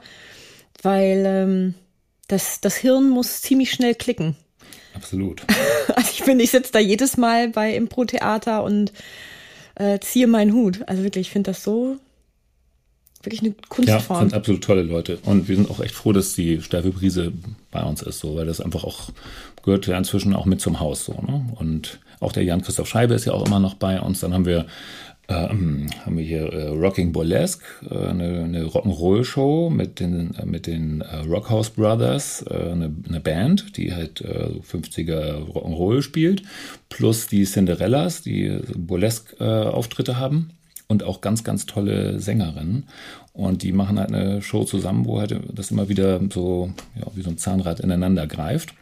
[0.82, 1.74] weil ähm,
[2.28, 4.36] das, das Hirn muss ziemlich schnell klicken.
[4.94, 5.42] Absolut.
[5.96, 8.94] Also ich finde, ich sitze da jedes Mal bei Impro-Theater und
[9.76, 10.80] äh, ziehe meinen Hut.
[10.88, 11.98] Also wirklich, ich finde das so
[13.22, 14.18] wirklich eine Kunstform.
[14.18, 15.20] Ja, sind absolut tolle Leute.
[15.26, 17.34] Und wir sind auch echt froh, dass die Steife Brise
[17.70, 19.10] bei uns ist, so, weil das einfach auch
[19.64, 21.46] gehört ja inzwischen auch mit zum Haus, so, ne?
[21.56, 24.22] Und auch der Jan Christoph Scheibe ist ja auch immer noch bei uns.
[24.22, 24.66] Dann haben wir
[25.30, 30.68] ähm, haben wir hier äh, Rocking Burlesque, äh, eine, eine Rock'n'Roll-Show mit den, äh, mit
[30.68, 36.44] den äh, Rockhouse Brothers, äh, eine, eine, Band, die halt 50er Rock'n'Roll spielt,
[36.90, 40.50] plus die Cinderellas, die Burlesque-Auftritte haben
[40.88, 42.88] und auch ganz, ganz tolle Sängerinnen.
[43.32, 47.24] Und die machen halt eine Show zusammen, wo halt das immer wieder so, ja, wie
[47.24, 48.76] so ein Zahnrad ineinander greift.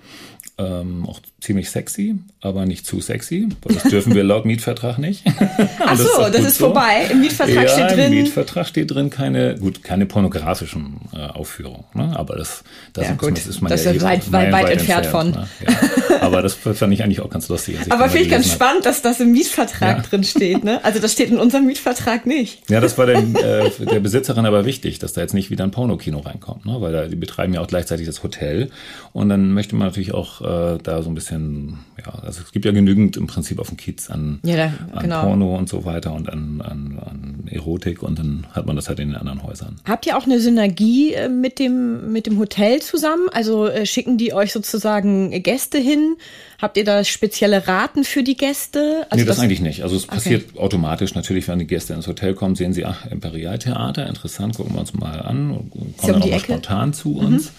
[0.58, 5.24] Ähm, auch ziemlich sexy, aber nicht zu sexy, weil das dürfen wir laut Mietvertrag nicht.
[5.80, 6.66] Ach so, das ist, das ist so.
[6.66, 7.08] vorbei.
[7.10, 8.14] Im Mietvertrag ja, steht drin.
[8.14, 12.14] Im Mietvertrag steht drin keine, gut, keine pornografischen äh, Aufführungen, ne?
[12.16, 13.38] aber das, das, ja, gut.
[13.38, 15.32] ist man das ja ist weit, weit, weit, entfernt, entfernt von.
[15.32, 15.48] Ne?
[15.66, 16.11] Ja.
[16.32, 17.78] Aber das fand ich eigentlich auch ganz lustig.
[17.89, 20.04] Aber finde ich ganz spannend, dass das im Mietvertrag ja.
[20.04, 20.63] drin steht.
[20.63, 20.84] Ne?
[20.84, 22.70] Also das steht in unserem Mietvertrag nicht.
[22.70, 25.72] Ja, das war den, äh, der Besitzerin aber wichtig, dass da jetzt nicht wieder ein
[25.72, 26.78] Pornokino reinkommt, ne?
[26.80, 28.70] weil da, die betreiben ja auch gleichzeitig das Hotel
[29.13, 32.65] und dann möchte man natürlich auch äh, da so ein bisschen, ja, also es gibt
[32.65, 35.24] ja genügend im Prinzip auf dem Kiez an, ja, da, an genau.
[35.24, 39.00] Porno und so weiter und an, an, an Erotik und dann hat man das halt
[39.00, 39.78] in den anderen Häusern.
[39.86, 43.28] Habt ihr auch eine Synergie äh, mit dem, mit dem Hotel zusammen?
[43.32, 46.15] Also äh, schicken die euch sozusagen Gäste hin?
[46.62, 49.07] Habt ihr da spezielle Raten für die Gäste?
[49.10, 49.81] Also nee, das, das eigentlich nicht.
[49.81, 50.15] Also es okay.
[50.15, 54.75] passiert automatisch natürlich, wenn die Gäste ins Hotel kommen, sehen sie, ach, Imperialtheater, interessant, gucken
[54.75, 57.45] wir uns mal an und kommen dann auch mal spontan zu uns.
[57.45, 57.49] Mhm.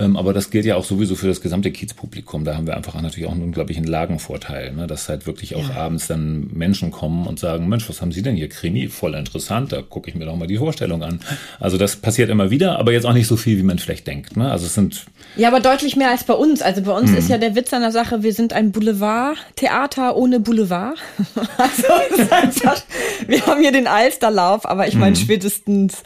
[0.00, 2.44] Ähm, aber das gilt ja auch sowieso für das gesamte Kiezpublikum.
[2.44, 4.86] Da haben wir einfach natürlich auch einen unglaublichen Lagenvorteil, ne?
[4.86, 5.76] dass halt wirklich auch ja.
[5.76, 8.48] abends dann Menschen kommen und sagen, Mensch, was haben Sie denn hier?
[8.48, 11.20] Krimi, voll interessant, da gucke ich mir doch mal die Vorstellung an.
[11.58, 14.36] Also das passiert immer wieder, aber jetzt auch nicht so viel, wie man vielleicht denkt.
[14.36, 14.50] Ne?
[14.50, 16.60] Also es sind ja, aber deutlich mehr als bei uns.
[16.60, 17.16] Also bei uns mhm.
[17.16, 20.98] ist ja der Witz an der Sache, wir sind ein Boulevard-Theater ohne Boulevard.
[21.56, 21.86] also
[22.30, 22.82] einfach,
[23.26, 25.20] wir haben hier den Alsterlauf, aber ich meine, mhm.
[25.20, 26.02] spätestens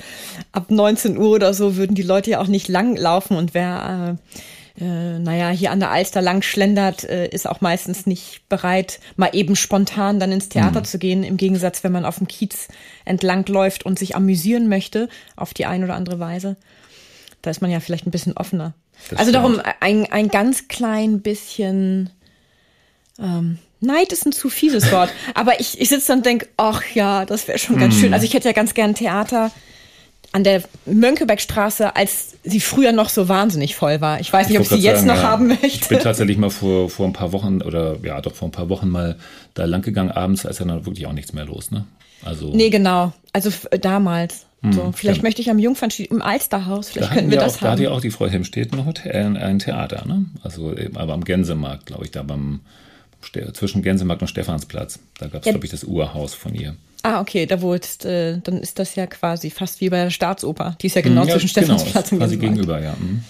[0.53, 3.84] ab 19 Uhr oder so würden die Leute ja auch nicht lang laufen und wer
[3.85, 4.15] äh,
[4.81, 9.31] äh, naja, hier an der Alster lang schlendert, äh, ist auch meistens nicht bereit, mal
[9.33, 10.85] eben spontan dann ins Theater mhm.
[10.85, 11.23] zu gehen.
[11.23, 12.69] Im Gegensatz, wenn man auf dem Kiez
[13.05, 16.57] entlang läuft und sich amüsieren möchte, auf die eine oder andere Weise.
[17.43, 18.75] Da ist man ja vielleicht ein bisschen offener.
[19.11, 19.45] Das also stimmt.
[19.45, 22.11] darum ein, ein ganz klein bisschen
[23.19, 25.11] ähm, Neid ist ein zu fieses Wort.
[25.35, 27.99] Aber ich, ich sitze und denke, ach ja, das wäre schon ganz mm.
[27.99, 28.15] schön.
[28.15, 29.53] Also ich hätte ja ganz gern Theater
[30.35, 34.19] an der Mönckebergstraße, als sie früher noch so wahnsinnig voll war.
[34.19, 35.67] Ich weiß nicht, ob ich sie jetzt sagen, noch ja, haben möchte.
[35.67, 38.69] Ich bin tatsächlich mal vor, vor ein paar Wochen oder ja, doch vor ein paar
[38.69, 39.17] Wochen mal
[39.55, 41.87] da lang gegangen abends, als ja dann wirklich auch nichts mehr los, ne?
[42.25, 42.51] Also.
[42.53, 43.13] Nee, genau.
[43.33, 44.47] Also damals.
[44.63, 45.23] Hm, so, vielleicht ja.
[45.23, 47.67] möchte ich am Jungfernstieg im Alsterhaus, vielleicht da könnten wir, das auch, haben.
[47.67, 50.25] Da hat ja auch die Frau Hemstedt ein Hotel, ein Theater, ne?
[50.43, 52.59] Also aber am Gänsemarkt, glaube ich, da beim
[53.53, 54.99] zwischen Gänsemarkt und Stephansplatz.
[55.19, 55.53] Da gab es, ja.
[55.53, 56.75] glaube ich, das Urhaus von ihr.
[57.05, 60.11] Ah, okay, da wo jetzt, äh, dann ist das ja quasi fast wie bei der
[60.11, 60.75] Staatsoper.
[60.81, 62.97] Die ist ja genau hm, ja, zwischen genau, Stephansplatz und quasi gegenüber, ja.
[62.99, 63.23] Mhm.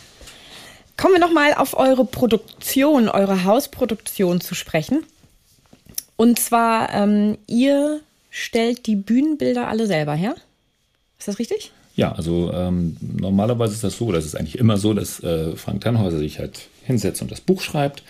[0.97, 5.03] Kommen wir nochmal auf eure Produktion, eure Hausproduktion zu sprechen.
[6.15, 7.99] Und zwar, ähm, ihr
[8.31, 10.37] stellt die Bühnenbilder alle selber her.
[11.19, 11.73] Ist das richtig?
[11.97, 15.81] Ja, also ähm, normalerweise ist das so, das ist eigentlich immer so, dass äh, Frank
[15.81, 18.05] Tannhäuser sich halt hinsetzt und das Buch schreibt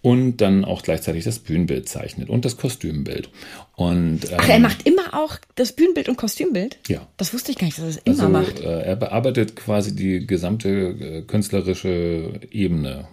[0.00, 3.30] und dann auch gleichzeitig das Bühnenbild zeichnet und das Kostümbild.
[3.74, 6.78] Und, ähm, Ach, er macht immer auch das Bühnenbild und Kostümbild?
[6.88, 7.06] Ja.
[7.16, 8.60] Das wusste ich gar nicht, dass er das immer also, macht.
[8.60, 13.08] Äh, er bearbeitet quasi die gesamte äh, künstlerische Ebene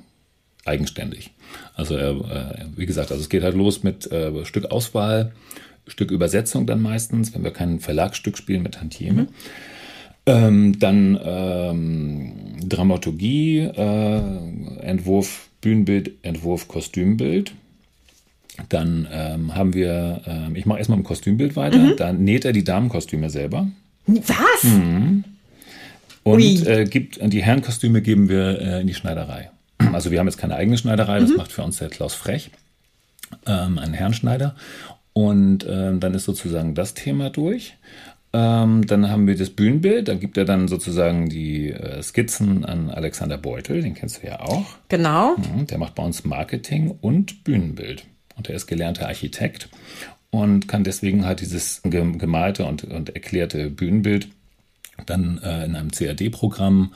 [0.63, 1.31] eigenständig.
[1.73, 5.33] Also er, äh, wie gesagt, also es geht halt los mit äh, Stückauswahl,
[5.87, 9.23] Stückübersetzung dann meistens, wenn wir kein Verlagsstück spielen mit Tantieme.
[9.23, 9.27] Mhm.
[10.27, 14.21] Ähm, dann ähm, Dramaturgie, äh,
[14.81, 17.51] Entwurf Bühnenbild, Entwurf, Kostümbild.
[18.69, 21.79] Dann ähm, haben wir, ähm, ich mache erstmal im Kostümbild weiter.
[21.79, 21.95] Mhm.
[21.97, 23.67] Dann näht er die Damenkostüme selber.
[24.05, 24.63] Was?
[24.63, 25.23] Mhm.
[26.21, 29.49] Und äh, gibt, die Herrenkostüme geben wir äh, in die Schneiderei.
[29.91, 31.37] Also wir haben jetzt keine eigene Schneiderei, das mhm.
[31.37, 32.51] macht für uns der Klaus Frech,
[33.47, 34.55] ähm, ein Herrenschneider.
[35.13, 37.73] Und ähm, dann ist sozusagen das Thema durch.
[38.35, 42.89] Ähm, dann haben wir das Bühnenbild, da gibt er dann sozusagen die äh, Skizzen an
[42.89, 44.65] Alexander Beutel, den kennst du ja auch.
[44.89, 45.37] Genau.
[45.37, 48.05] Mhm, der macht bei uns Marketing und Bühnenbild.
[48.35, 49.69] Und er ist gelernter Architekt
[50.31, 54.27] und kann deswegen halt dieses gemalte und, und erklärte Bühnenbild
[55.05, 56.93] dann äh, in einem CAD-Programm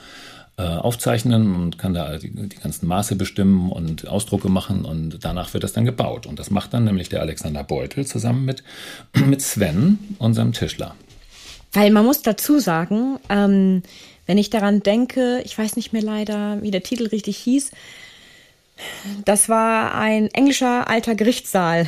[0.57, 5.53] äh, aufzeichnen und kann da die, die, ganzen Maße bestimmen und Ausdrucke machen und danach
[5.53, 6.25] wird das dann gebaut.
[6.25, 8.61] Und das macht dann nämlich der Alexander Beutel zusammen mit,
[9.25, 10.95] mit Sven, unserem Tischler.
[11.71, 13.83] Weil man muss dazu sagen, ähm,
[14.25, 17.71] wenn ich daran denke, ich weiß nicht mehr leider, wie der Titel richtig hieß,
[19.25, 21.87] das war ein englischer alter Gerichtssaal.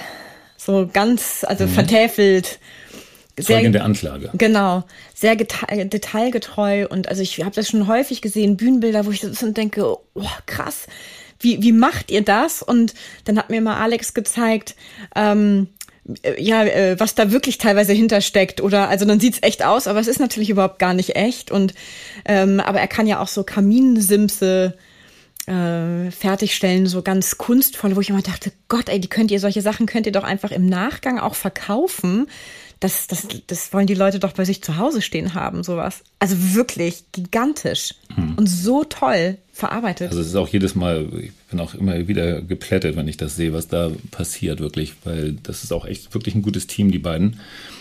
[0.58, 1.70] So ganz, also mhm.
[1.70, 2.60] vertäfelt.
[3.38, 4.30] Sehr, in der Anklage.
[4.34, 4.84] Genau,
[5.16, 9.58] sehr detailgetreu und also ich habe das schon häufig gesehen, Bühnenbilder, wo ich so und
[9.58, 10.86] denke, oh, krass,
[11.40, 12.62] wie, wie macht ihr das?
[12.62, 12.94] Und
[13.26, 14.76] dann hat mir mal Alex gezeigt,
[15.16, 15.81] ähm, äh,
[16.38, 20.08] ja, äh, was da wirklich teilweise hintersteckt oder also dann sieht's echt aus, aber es
[20.08, 21.74] ist natürlich überhaupt gar nicht echt und
[22.26, 24.76] ähm, aber er kann ja auch so Kaminsimse
[25.48, 29.62] äh, fertigstellen, so ganz kunstvoll, wo ich immer dachte, Gott, ey, die könnt ihr solche
[29.62, 32.28] Sachen könnt ihr doch einfach im Nachgang auch verkaufen.
[32.80, 36.02] Das, das, das wollen die Leute doch bei sich zu Hause stehen haben, sowas.
[36.18, 38.36] Also wirklich gigantisch hm.
[38.38, 40.10] und so toll verarbeitet.
[40.10, 43.36] Also es ist auch jedes Mal, ich bin auch immer wieder geplättet, wenn ich das
[43.36, 47.00] sehe, was da passiert, wirklich, weil das ist auch echt wirklich ein gutes Team, die
[47.00, 47.40] beiden.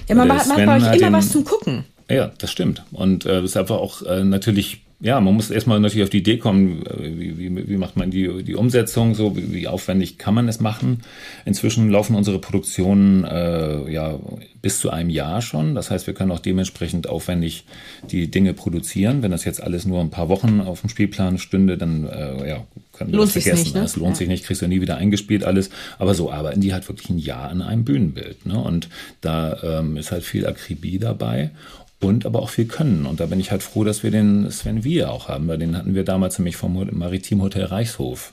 [0.09, 1.85] Ja, man hat bei euch immer den, was zum Gucken.
[2.09, 2.85] Ja, das stimmt.
[2.93, 6.37] Und äh, ist einfach auch äh, natürlich ja, man muss erstmal natürlich auf die Idee
[6.37, 10.35] kommen, äh, wie, wie, wie macht man die, die Umsetzung, so wie, wie aufwendig kann
[10.35, 11.03] man es machen.
[11.47, 14.19] Inzwischen laufen unsere Produktionen äh, ja
[14.61, 15.75] bis zu einem Jahr schon.
[15.75, 17.65] Das heißt, wir können auch dementsprechend aufwendig
[18.11, 19.23] die Dinge produzieren.
[19.23, 22.67] Wenn das jetzt alles nur ein paar Wochen auf dem Spielplan stünde, dann äh, ja,
[22.93, 23.63] können wir lohnt das vergessen.
[23.63, 23.81] Nicht, ne?
[23.81, 24.17] Das lohnt ja.
[24.17, 25.71] sich nicht, kriegst du nie wieder eingespielt alles.
[25.99, 28.45] Aber so arbeiten die halt wirklich ein Jahr an einem Bühnenbild.
[28.45, 28.59] Ne?
[28.59, 28.91] Und
[29.23, 31.53] da ähm, ist halt viel Akribie dabei
[32.01, 33.07] und aber auch viel können.
[33.07, 35.77] Und da bin ich halt froh, dass wir den Sven Wier auch haben, weil den
[35.77, 38.33] hatten wir damals nämlich vom Maritim Hotel Reichshof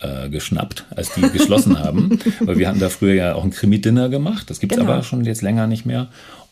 [0.00, 2.18] äh, geschnappt, als die geschlossen haben.
[2.40, 4.50] Weil wir hatten da früher ja auch ein Krimi-Dinner gemacht.
[4.50, 4.92] Das gibt's genau.
[4.92, 6.08] aber schon jetzt länger nicht mehr.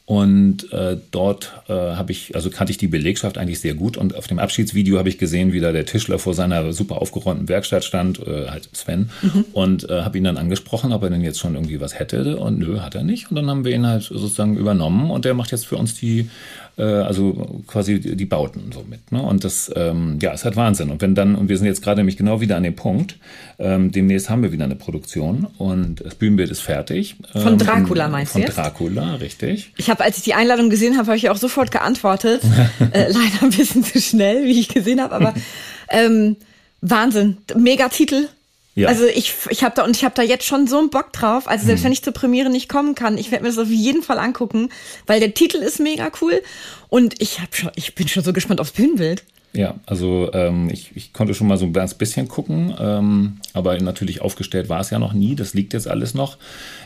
[0.07, 3.97] Und äh, dort äh, habe ich, also kannte ich die Belegschaft eigentlich sehr gut.
[3.97, 7.49] Und auf dem Abschiedsvideo habe ich gesehen, wie da der Tischler vor seiner super aufgeräumten
[7.49, 9.45] Werkstatt stand, äh, halt Sven, mhm.
[9.53, 12.37] und äh, habe ihn dann angesprochen, ob er denn jetzt schon irgendwie was hätte.
[12.37, 13.31] Und nö, hat er nicht.
[13.31, 16.31] Und dann haben wir ihn halt sozusagen übernommen und der macht jetzt für uns die
[16.79, 19.13] äh, also quasi die, Bauten so mit.
[19.13, 19.23] Ne?
[19.23, 20.91] Und das, ähm, ja, ist halt Wahnsinn.
[20.91, 23.19] Und wenn dann, und wir sind jetzt gerade nämlich genau wieder an dem Punkt,
[23.59, 27.17] ähm, demnächst haben wir wieder eine Produktion und das Bühnenbild ist fertig.
[27.33, 28.43] Von ähm, Dracula meinst du?
[28.43, 29.73] Von Dracula, richtig.
[29.77, 32.43] Ich habe, als ich die Einladung gesehen habe, habe ich auch sofort geantwortet.
[32.93, 35.35] äh, leider ein bisschen zu schnell, wie ich gesehen habe, aber
[35.89, 36.37] ähm,
[36.81, 37.39] Wahnsinn.
[37.57, 38.29] Mega Titel.
[38.77, 38.89] Ja.
[38.89, 41.49] Also ich, ich habe da und ich habe da jetzt schon so einen Bock drauf.
[41.49, 41.87] Also selbst hm.
[41.87, 44.69] wenn ich zur Premiere nicht kommen kann, ich werde mir das auf jeden Fall angucken,
[45.07, 46.43] weil der Titel ist mega cool
[46.91, 49.25] und ich habe schon, ich bin schon so gespannt aufs Bühnenbild.
[49.57, 53.81] Ja, also ähm, ich, ich konnte schon mal so ein ganz bisschen gucken, ähm, aber
[53.81, 55.35] natürlich aufgestellt war es ja noch nie.
[55.35, 56.37] Das liegt jetzt alles noch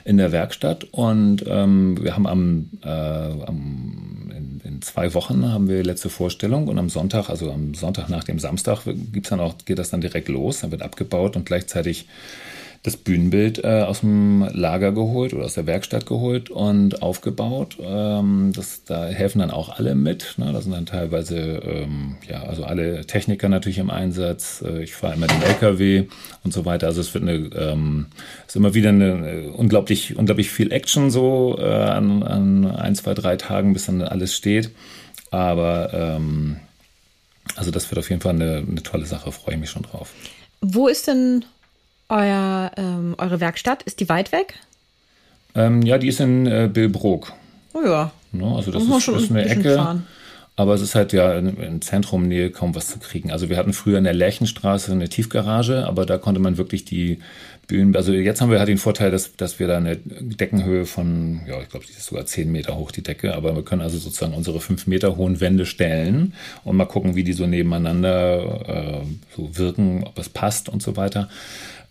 [0.04, 0.84] in der Werkstatt.
[0.92, 6.68] Und ähm, wir haben am, äh, am in, in, zwei Wochen haben wir letzte Vorstellung.
[6.68, 10.00] Und am Sonntag, also am Sonntag nach dem Samstag, gibt's dann auch, geht das dann
[10.00, 12.06] direkt los, dann wird abgebaut und gleichzeitig
[12.82, 17.76] das Bühnenbild äh, aus dem Lager geholt oder aus der Werkstatt geholt und aufgebaut.
[17.78, 20.36] Ähm, das, da helfen dann auch alle mit.
[20.38, 20.50] Ne?
[20.50, 24.64] Da sind dann teilweise, ähm, ja, also alle Techniker natürlich im Einsatz.
[24.66, 26.06] Äh, ich fahre immer den LKW
[26.42, 26.86] und so weiter.
[26.86, 28.06] Also es wird eine, ähm,
[28.46, 33.12] ist immer wieder eine äh, unglaublich, unglaublich viel Action so äh, an, an ein, zwei,
[33.12, 34.70] drei Tagen, bis dann alles steht.
[35.30, 36.56] Aber ähm,
[37.56, 40.14] also das wird auf jeden Fall eine, eine tolle Sache, freue ich mich schon drauf.
[40.62, 41.44] Wo ist denn
[42.10, 43.82] euer, ähm, eure Werkstatt?
[43.84, 44.54] Ist die weit weg?
[45.54, 47.32] Ähm, ja, die ist in äh, Billbrook.
[47.72, 48.12] Oh ja.
[48.32, 48.46] Ne?
[48.54, 49.74] Also das ist, ist, eine Ecke.
[49.76, 50.06] Fahren.
[50.56, 53.30] Aber es ist halt ja in, in Zentrumnähe kaum was zu kriegen.
[53.30, 57.18] Also wir hatten früher in der Lerchenstraße eine Tiefgarage, aber da konnte man wirklich die
[57.66, 61.40] Bühnen, also jetzt haben wir halt den Vorteil, dass, dass wir da eine Deckenhöhe von,
[61.46, 63.96] ja, ich glaube, die ist sogar zehn Meter hoch, die Decke, aber wir können also
[63.96, 69.06] sozusagen unsere fünf Meter hohen Wände stellen und mal gucken, wie die so nebeneinander äh,
[69.36, 71.30] so wirken, ob es passt und so weiter.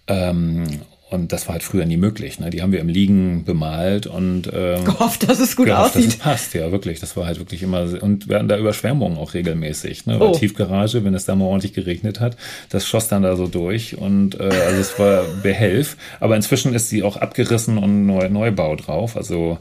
[0.09, 0.65] Ähm,
[1.09, 2.39] und das war halt früher nie möglich.
[2.39, 2.51] Ne?
[2.51, 6.05] Die haben wir im Liegen bemalt und ähm, gehofft, dass es gut gehofft, aussieht.
[6.05, 6.99] Dass es passt, ja, wirklich.
[6.99, 7.87] Das war halt wirklich immer.
[8.01, 10.05] Und wir hatten da Überschwemmungen auch regelmäßig.
[10.05, 10.19] Ne?
[10.19, 10.33] Oh.
[10.33, 12.37] Tiefgarage, wenn es da mal ordentlich geregnet hat,
[12.69, 13.97] das schoss dann da so durch.
[13.97, 15.97] Und äh, also es war behelf.
[16.19, 19.17] Aber inzwischen ist sie auch abgerissen und neu, Neubau drauf.
[19.17, 19.57] Also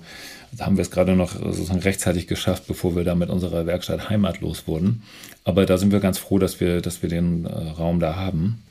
[0.53, 4.11] da haben wir es gerade noch sozusagen rechtzeitig geschafft, bevor wir da mit unserer Werkstatt
[4.11, 5.03] heimatlos wurden.
[5.45, 8.63] Aber da sind wir ganz froh, dass wir, dass wir den äh, Raum da haben.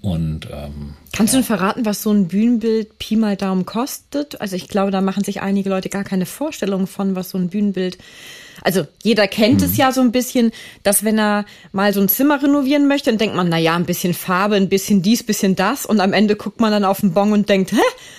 [0.00, 4.40] Und ähm, kannst du denn verraten, was so ein Bühnenbild Pi mal Daumen kostet?
[4.40, 7.48] Also ich glaube, da machen sich einige Leute gar keine Vorstellung von, was so ein
[7.48, 7.98] Bühnenbild.
[8.62, 9.66] Also jeder kennt mhm.
[9.66, 10.52] es ja so ein bisschen,
[10.84, 13.84] dass wenn er mal so ein Zimmer renovieren möchte, dann denkt man, na ja, ein
[13.84, 17.12] bisschen Farbe, ein bisschen dies, bisschen das, und am Ende guckt man dann auf den
[17.12, 17.76] Bon und denkt, hä,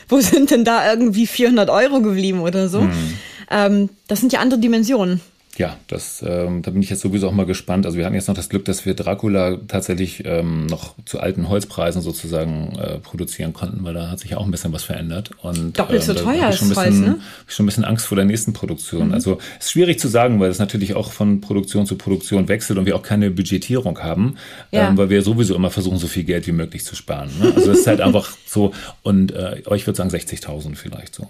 [0.08, 2.82] wo sind denn da irgendwie 400 Euro geblieben oder so?
[2.82, 3.18] Mhm.
[3.50, 5.22] Ähm, das sind ja andere Dimensionen
[5.58, 7.86] ja, das, ähm, da bin ich jetzt sowieso auch mal gespannt.
[7.86, 11.48] Also wir hatten jetzt noch das Glück, dass wir Dracula tatsächlich ähm, noch zu alten
[11.48, 15.32] Holzpreisen sozusagen äh, produzieren konnten, weil da hat sich ja auch ein bisschen was verändert.
[15.42, 17.20] Und, Doppelt so ähm, teuer ist Holz, ne?
[17.48, 19.08] Ich schon ein bisschen Angst vor der nächsten Produktion.
[19.08, 19.14] Mhm.
[19.14, 22.78] Also es ist schwierig zu sagen, weil es natürlich auch von Produktion zu Produktion wechselt
[22.78, 24.36] und wir auch keine Budgetierung haben,
[24.72, 24.90] ja.
[24.90, 27.30] ähm, weil wir sowieso immer versuchen, so viel Geld wie möglich zu sparen.
[27.40, 27.54] Ne?
[27.56, 31.30] Also es ist halt einfach so, und äh, ich würde sagen 60.000 vielleicht so.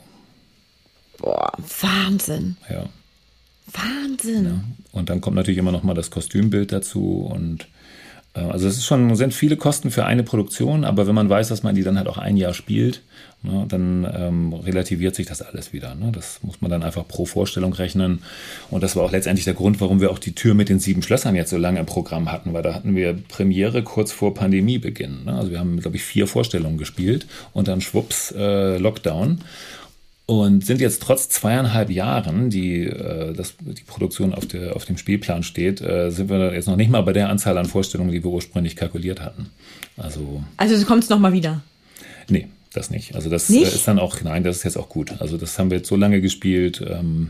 [1.19, 2.57] Boah, Wahnsinn.
[2.69, 2.85] Ja.
[3.71, 4.45] Wahnsinn.
[4.45, 4.63] Ja.
[4.91, 7.67] Und dann kommt natürlich immer noch mal das Kostümbild dazu und
[8.35, 11.49] äh, also es ist schon, sind viele Kosten für eine Produktion, aber wenn man weiß,
[11.49, 13.01] dass man die dann halt auch ein Jahr spielt,
[13.43, 15.95] ne, dann ähm, relativiert sich das alles wieder.
[15.95, 16.11] Ne?
[16.11, 18.21] Das muss man dann einfach pro Vorstellung rechnen.
[18.69, 21.01] Und das war auch letztendlich der Grund, warum wir auch die Tür mit den sieben
[21.01, 25.25] Schlössern jetzt so lange im Programm hatten, weil da hatten wir Premiere kurz vor Pandemiebeginn.
[25.25, 25.33] Ne?
[25.33, 29.39] Also wir haben, glaube ich, vier Vorstellungen gespielt und dann schwupps äh, Lockdown
[30.25, 34.97] und sind jetzt trotz zweieinhalb Jahren, die, äh, das, die Produktion auf, der, auf dem
[34.97, 38.23] Spielplan steht, äh, sind wir jetzt noch nicht mal bei der Anzahl an Vorstellungen, die
[38.23, 39.51] wir ursprünglich kalkuliert hatten.
[39.97, 41.61] Also, also du kommst noch mal wieder?
[42.27, 43.13] Nee, das nicht.
[43.15, 43.73] Also das nicht?
[43.73, 45.13] ist dann auch, nein, das ist jetzt auch gut.
[45.19, 46.83] Also das haben wir jetzt so lange gespielt.
[46.87, 47.29] Ähm,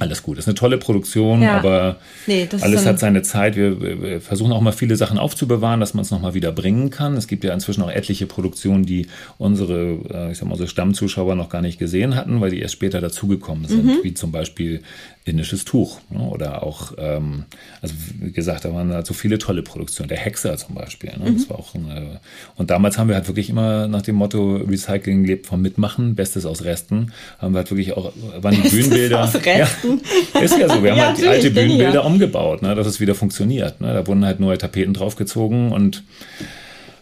[0.00, 0.38] alles gut.
[0.38, 1.58] Das ist eine tolle Produktion, ja.
[1.58, 3.56] aber nee, alles hat seine Zeit.
[3.56, 7.16] Wir, wir, versuchen auch mal viele Sachen aufzubewahren, dass man es nochmal wieder bringen kann.
[7.16, 9.06] Es gibt ja inzwischen auch etliche Produktionen, die
[9.38, 12.74] unsere, äh, ich sag mal, so Stammzuschauer noch gar nicht gesehen hatten, weil die erst
[12.74, 13.98] später dazugekommen sind, mhm.
[14.02, 14.82] wie zum Beispiel
[15.30, 16.20] indisches Tuch ne?
[16.20, 17.44] oder auch, ähm,
[17.80, 20.08] also wie gesagt, da waren halt so viele tolle Produktionen.
[20.08, 21.10] Der Hexer zum Beispiel.
[21.16, 21.30] Ne?
[21.30, 21.34] Mhm.
[21.36, 22.20] Das war auch eine,
[22.56, 26.44] und damals haben wir halt wirklich immer nach dem Motto Recycling lebt vom Mitmachen, Bestes
[26.44, 29.24] aus Resten, haben wir halt wirklich auch, waren die Bestes Bühnenbilder.
[29.24, 30.00] Aus Resten.
[30.34, 32.00] Ja, ist ja so, wir haben ja, halt die alte Bühnenbilder ja.
[32.00, 32.74] umgebaut, ne?
[32.74, 33.80] dass es wieder funktioniert.
[33.80, 33.94] Ne?
[33.94, 36.02] Da wurden halt neue Tapeten draufgezogen und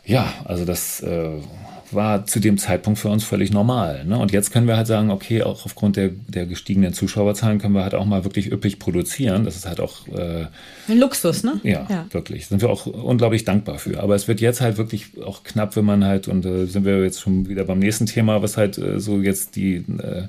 [0.04, 1.30] ja, also das äh,
[1.92, 4.04] war zu dem Zeitpunkt für uns völlig normal.
[4.04, 4.18] Ne?
[4.18, 7.82] Und jetzt können wir halt sagen, okay, auch aufgrund der, der gestiegenen Zuschauerzahlen können wir
[7.82, 9.44] halt auch mal wirklich üppig produzieren.
[9.44, 10.46] Das ist halt auch äh,
[10.88, 11.60] ein Luxus, ne?
[11.62, 12.46] Ja, ja, wirklich.
[12.46, 14.00] Sind wir auch unglaublich dankbar für.
[14.00, 17.02] Aber es wird jetzt halt wirklich auch knapp, wenn man halt, und äh, sind wir
[17.02, 20.24] jetzt schon wieder beim nächsten Thema, was halt äh, so jetzt die äh,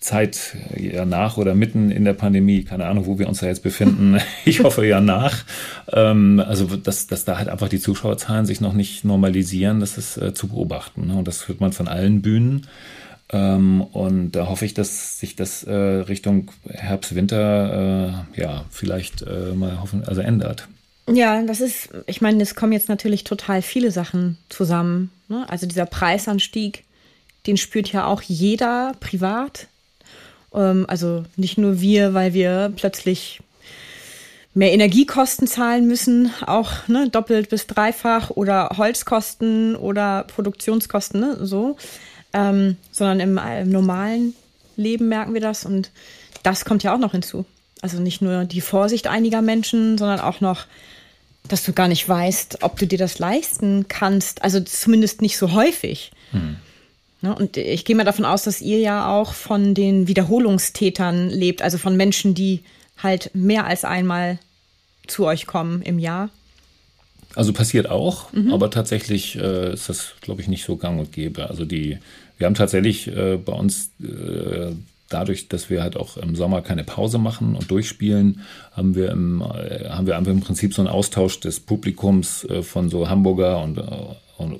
[0.00, 3.62] Zeit ja nach oder mitten in der Pandemie, keine Ahnung, wo wir uns da jetzt
[3.62, 4.18] befinden.
[4.44, 5.44] Ich hoffe ja nach.
[5.92, 10.16] Ähm, also, dass, dass da halt einfach die Zuschauerzahlen sich noch nicht normalisieren, das ist
[10.16, 11.08] äh, zu beobachten.
[11.08, 11.16] Ne?
[11.16, 12.66] Und das hört man von allen Bühnen.
[13.32, 19.22] Ähm, und da hoffe ich, dass sich das äh, Richtung Herbst, Winter äh, ja vielleicht
[19.22, 20.68] äh, mal hoffen, also ändert.
[21.12, 25.10] Ja, das ist, ich meine, es kommen jetzt natürlich total viele Sachen zusammen.
[25.28, 25.44] Ne?
[25.48, 26.84] Also dieser Preisanstieg,
[27.46, 29.68] den spürt ja auch jeder privat
[30.56, 33.40] ähm, also nicht nur wir, weil wir plötzlich
[34.54, 41.76] mehr Energiekosten zahlen müssen, auch ne, doppelt bis dreifach oder Holzkosten oder Produktionskosten, ne, so,
[42.32, 44.34] ähm, sondern im, im normalen
[44.76, 45.90] Leben merken wir das und
[46.42, 47.44] das kommt ja auch noch hinzu.
[47.82, 50.64] Also nicht nur die Vorsicht einiger Menschen, sondern auch noch,
[51.48, 54.42] dass du gar nicht weißt, ob du dir das leisten kannst.
[54.42, 56.12] Also zumindest nicht so häufig.
[56.30, 56.56] Hm.
[57.26, 61.60] Ne, und ich gehe mal davon aus, dass ihr ja auch von den Wiederholungstätern lebt,
[61.60, 62.62] also von Menschen, die
[63.02, 64.38] halt mehr als einmal
[65.08, 66.30] zu euch kommen im Jahr.
[67.34, 68.52] Also passiert auch, mhm.
[68.52, 71.50] aber tatsächlich äh, ist das, glaube ich, nicht so gang und gäbe.
[71.50, 71.98] Also die,
[72.38, 74.72] wir haben tatsächlich äh, bei uns äh,
[75.08, 79.42] dadurch, dass wir halt auch im Sommer keine Pause machen und durchspielen, haben wir im,
[79.42, 83.62] äh, haben wir einfach im Prinzip so einen Austausch des Publikums äh, von so Hamburger
[83.62, 83.82] und, äh,
[84.38, 84.54] und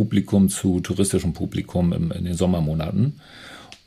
[0.00, 3.20] Umlandpublikum zu touristischem Publikum im, in den Sommermonaten.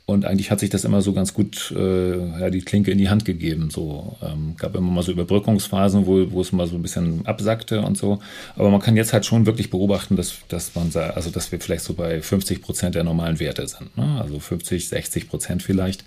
[0.06, 3.08] Und eigentlich hat sich das immer so ganz gut äh, ja, die Klinke in die
[3.08, 3.70] Hand gegeben.
[3.70, 7.80] So ähm, gab immer mal so Überbrückungsphasen, wo, wo es mal so ein bisschen absackte
[7.80, 8.18] und so.
[8.54, 11.84] Aber man kann jetzt halt schon wirklich beobachten, dass, dass man also dass wir vielleicht
[11.84, 13.96] so bei 50 Prozent der normalen Werte sind.
[13.96, 14.20] Ne?
[14.20, 16.04] Also 50, 60 Prozent vielleicht.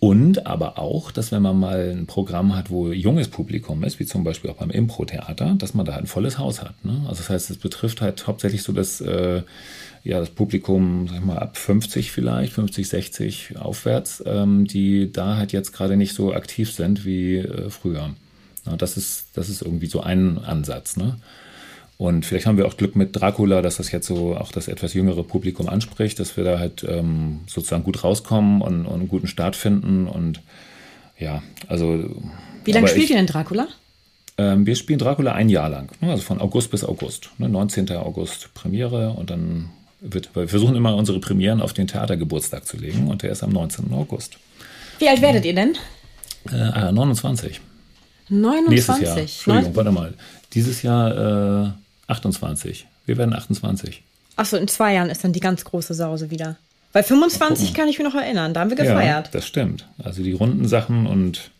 [0.00, 4.06] Und aber auch, dass wenn man mal ein Programm hat, wo junges Publikum ist, wie
[4.06, 6.82] zum Beispiel auch beim Impro-Theater, dass man da ein volles Haus hat.
[6.84, 7.02] Ne?
[7.02, 9.42] Also das heißt, es betrifft halt hauptsächlich so das äh,
[10.02, 15.36] ja, das Publikum, sag ich mal, ab 50 vielleicht, 50, 60 aufwärts, ähm, die da
[15.36, 18.14] halt jetzt gerade nicht so aktiv sind wie äh, früher.
[18.66, 20.96] Ja, das, ist, das ist irgendwie so ein Ansatz.
[20.96, 21.16] Ne?
[22.00, 24.94] Und vielleicht haben wir auch Glück mit Dracula, dass das jetzt so auch das etwas
[24.94, 29.26] jüngere Publikum anspricht, dass wir da halt ähm, sozusagen gut rauskommen und, und einen guten
[29.26, 30.06] Start finden.
[30.06, 30.40] Und
[31.18, 32.02] ja, also.
[32.64, 33.68] Wie lange spielt ich, ihr denn Dracula?
[34.38, 36.10] Ähm, wir spielen Dracula ein Jahr lang, ne?
[36.10, 37.32] also von August bis August.
[37.36, 37.50] Ne?
[37.50, 37.90] 19.
[37.90, 39.68] August Premiere und dann
[40.00, 43.50] wird, wir versuchen immer unsere Premieren auf den Theatergeburtstag zu legen und der ist am
[43.50, 43.92] 19.
[43.92, 44.38] August.
[45.00, 45.76] Wie alt werdet ihr denn?
[46.50, 47.60] Äh, 29.
[48.30, 48.70] 29?
[48.70, 49.18] Nächstes Jahr.
[49.18, 50.14] Entschuldigung, warte mal.
[50.54, 51.70] Dieses Jahr äh,
[52.10, 52.86] 28.
[53.06, 54.02] Wir werden 28.
[54.36, 56.56] Achso, in zwei Jahren ist dann die ganz große Sause wieder.
[56.92, 59.26] Bei 25 kann ich mich noch erinnern, da haben wir gefeiert.
[59.26, 59.86] Ja, das stimmt.
[60.02, 61.50] Also die runden Sachen und,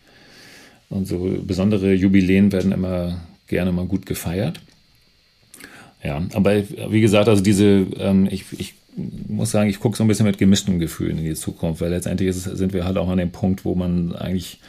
[0.88, 4.60] und so besondere Jubiläen werden immer gerne mal gut gefeiert.
[6.02, 10.08] Ja, aber wie gesagt, also diese, ähm, ich, ich muss sagen, ich gucke so ein
[10.08, 13.18] bisschen mit gemischten Gefühlen in die Zukunft, weil letztendlich es, sind wir halt auch an
[13.18, 14.60] dem Punkt, wo man eigentlich,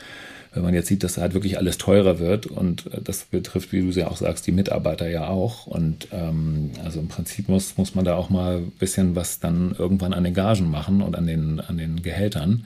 [0.54, 4.00] wenn man jetzt sieht, dass halt wirklich alles teurer wird und das betrifft, wie du
[4.00, 5.66] ja auch sagst, die Mitarbeiter ja auch.
[5.66, 9.74] Und ähm, also im Prinzip muss, muss man da auch mal ein bisschen was dann
[9.78, 12.66] irgendwann an den Gagen machen und an den, an den Gehältern.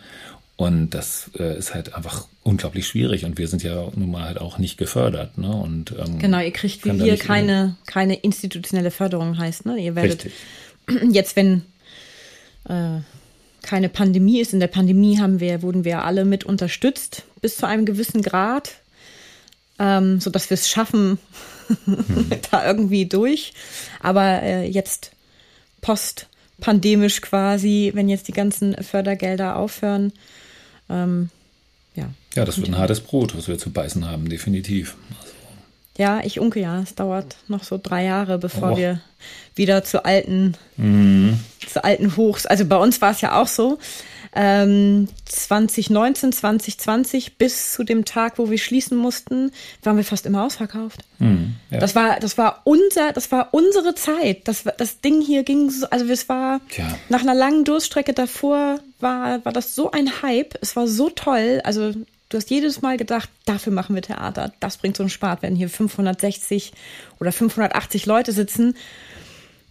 [0.58, 3.24] Und das äh, ist halt einfach unglaublich schwierig.
[3.26, 5.38] Und wir sind ja nun mal halt auch nicht gefördert.
[5.38, 5.52] Ne?
[5.52, 9.66] Und, ähm, genau, ihr kriegt wie wir keine, keine institutionelle Förderung, heißt.
[9.66, 9.78] Ne?
[9.78, 10.34] Ihr werdet Richtig.
[11.12, 11.64] jetzt, wenn
[12.68, 13.02] äh,
[13.66, 17.68] keine Pandemie ist, in der Pandemie haben wir, wurden wir alle mit unterstützt bis zu
[17.68, 18.74] einem gewissen Grad,
[19.80, 21.18] ähm, sodass wir es schaffen,
[21.86, 22.28] hm.
[22.52, 23.54] da irgendwie durch.
[24.00, 25.12] Aber äh, jetzt
[25.82, 30.14] postpandemisch quasi, wenn jetzt die ganzen Fördergelder aufhören,
[30.90, 31.30] ähm,
[31.96, 32.10] ja.
[32.36, 34.96] Ja, das wird ein hartes Brot, was wir zu beißen haben, definitiv.
[35.98, 36.82] Ja, ich unke ja.
[36.82, 38.78] Es dauert noch so drei Jahre, bevor oh.
[38.78, 39.02] wir
[39.56, 41.40] wieder zu alten, mhm.
[41.68, 42.46] zu alten Hochs.
[42.46, 43.80] Also bei uns war es ja auch so.
[44.38, 50.44] Ähm, 2019, 2020 bis zu dem Tag, wo wir schließen mussten, waren wir fast immer
[50.44, 51.06] ausverkauft.
[51.20, 51.80] Mhm, ja.
[51.80, 54.50] Das war, das war unser, das war unsere Zeit.
[54.50, 56.86] Das, das Ding hier ging so, also es war Tja.
[57.08, 60.56] nach einer langen Durststrecke davor war, war das so ein Hype.
[60.62, 61.62] Es war so toll.
[61.64, 61.94] Also
[62.30, 64.54] du hast jedes Mal gedacht, dafür machen wir Theater.
[64.60, 66.74] Das bringt so einen Spaß, wenn hier 560
[67.20, 68.76] oder 580 Leute sitzen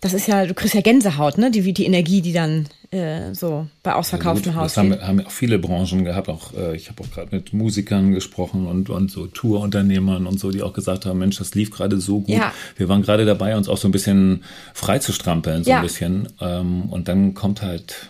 [0.05, 1.51] das ist ja, du kriegst ja Gänsehaut, ne?
[1.51, 4.75] Die, die Energie, die dann äh, so bei ausverkauftem ja, Haus.
[4.75, 6.29] Das haben, haben auch viele Branchen gehabt.
[6.29, 10.51] Auch äh, ich habe auch gerade mit Musikern gesprochen und, und so Tourunternehmern und so,
[10.51, 12.37] die auch gesagt haben, Mensch, das lief gerade so gut.
[12.37, 12.53] Ja.
[12.77, 14.45] Wir waren gerade dabei, uns auch so ein bisschen
[14.75, 15.79] frei zu strampeln, so ja.
[15.79, 16.29] ein bisschen.
[16.39, 18.09] Ähm, und dann kommt halt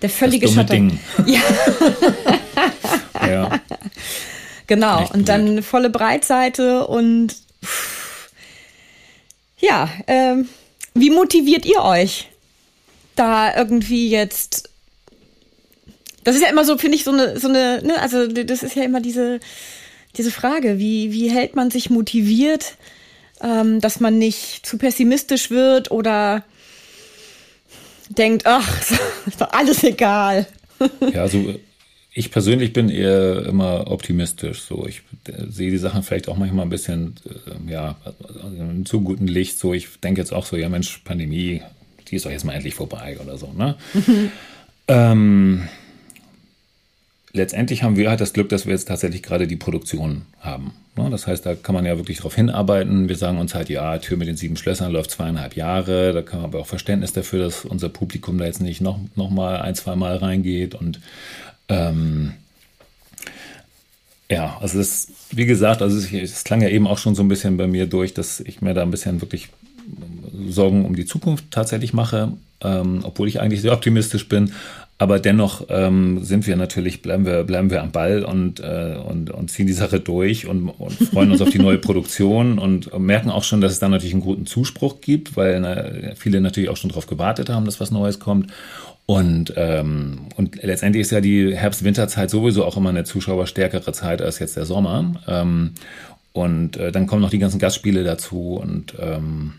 [0.00, 0.98] der völlige Ding.
[1.26, 1.40] Ja.
[3.34, 3.60] ja.
[4.66, 5.02] Genau.
[5.02, 8.30] Echt und dann volle Breitseite und pff,
[9.58, 10.48] ja, ähm,
[10.94, 12.30] wie motiviert ihr euch,
[13.16, 14.70] da irgendwie jetzt?
[16.22, 18.74] Das ist ja immer so, finde ich, so eine, so eine, ne, also das ist
[18.74, 19.40] ja immer diese,
[20.16, 22.76] diese Frage, wie, wie hält man sich motiviert,
[23.42, 26.44] ähm, dass man nicht zu pessimistisch wird oder
[28.08, 28.80] denkt, ach,
[29.26, 30.46] ist doch alles egal.
[31.12, 31.54] Ja, also
[32.16, 34.62] ich persönlich bin eher immer optimistisch.
[34.62, 37.96] So, ich äh, sehe die Sachen vielleicht auch manchmal ein bisschen, äh, ja,
[38.56, 39.58] in zu gutem Licht.
[39.58, 41.62] So, ich denke jetzt auch so, ja Mensch, Pandemie,
[42.08, 43.52] die ist doch jetzt mal endlich vorbei oder so.
[43.52, 43.76] Ne?
[43.92, 44.30] Mhm.
[44.86, 45.66] Ähm,
[47.32, 50.74] letztendlich haben wir halt das Glück, dass wir jetzt tatsächlich gerade die Produktion haben.
[50.94, 51.08] Ne?
[51.08, 53.08] Das heißt, da kann man ja wirklich drauf hinarbeiten.
[53.08, 56.12] Wir sagen uns halt, ja, Tür mit den sieben Schlössern läuft zweieinhalb Jahre.
[56.12, 59.30] Da kann man aber auch Verständnis dafür, dass unser Publikum da jetzt nicht noch, noch
[59.30, 61.00] mal ein, zwei Mal reingeht und
[61.68, 62.34] ähm,
[64.30, 67.56] ja, also das, wie gesagt, also es, klang ja eben auch schon so ein bisschen
[67.56, 69.48] bei mir durch, dass ich mir da ein bisschen wirklich
[70.48, 72.32] Sorgen um die Zukunft tatsächlich mache.
[72.64, 74.52] ähm, obwohl ich eigentlich sehr optimistisch bin.
[74.96, 79.30] Aber dennoch ähm, sind wir natürlich, bleiben wir, bleiben wir am Ball und, äh, und,
[79.30, 83.30] und ziehen die Sache durch und, und freuen uns auf die neue Produktion und merken
[83.30, 86.76] auch schon, dass es da natürlich einen guten Zuspruch gibt, weil na, viele natürlich auch
[86.76, 88.52] schon darauf gewartet haben, dass was Neues kommt.
[89.06, 94.38] Und, ähm, und letztendlich ist ja die Herbst-Winterzeit sowieso auch immer eine zuschauerstärkere Zeit als
[94.38, 95.14] jetzt der Sommer.
[95.28, 95.72] Ähm,
[96.32, 99.54] und äh, dann kommen noch die ganzen Gastspiele dazu und ähm,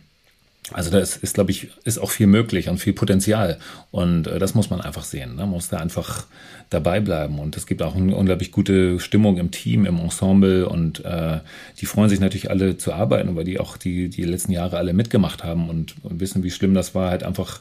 [0.74, 3.60] also da ist, ist glaube ich, ist auch viel möglich und viel Potenzial.
[3.92, 5.36] Und äh, das muss man einfach sehen.
[5.36, 5.42] Ne?
[5.42, 6.26] Man muss da einfach
[6.72, 7.38] dabei bleiben.
[7.38, 10.68] Und es gibt auch eine unglaublich gute Stimmung im Team, im Ensemble.
[10.68, 11.40] Und äh,
[11.80, 14.94] die freuen sich natürlich alle zu arbeiten, weil die auch die, die letzten Jahre alle
[14.94, 17.60] mitgemacht haben und, und wissen, wie schlimm das war, halt einfach,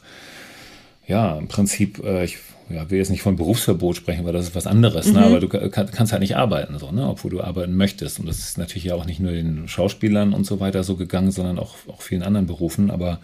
[1.07, 2.39] ja, im Prinzip, äh, ich
[2.71, 5.13] ja, will jetzt nicht von Berufsverbot sprechen, weil das ist was anderes, ne?
[5.13, 5.19] mhm.
[5.19, 5.27] ne?
[5.27, 7.07] aber du kann, kannst halt nicht arbeiten, so, ne?
[7.09, 8.21] obwohl du arbeiten möchtest.
[8.21, 11.31] Und das ist natürlich ja auch nicht nur den Schauspielern und so weiter so gegangen,
[11.31, 12.91] sondern auch, auch vielen anderen Berufen.
[12.91, 13.21] Aber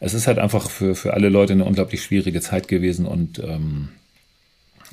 [0.00, 3.90] es ist halt einfach für, für alle Leute eine unglaublich schwierige Zeit gewesen und ähm,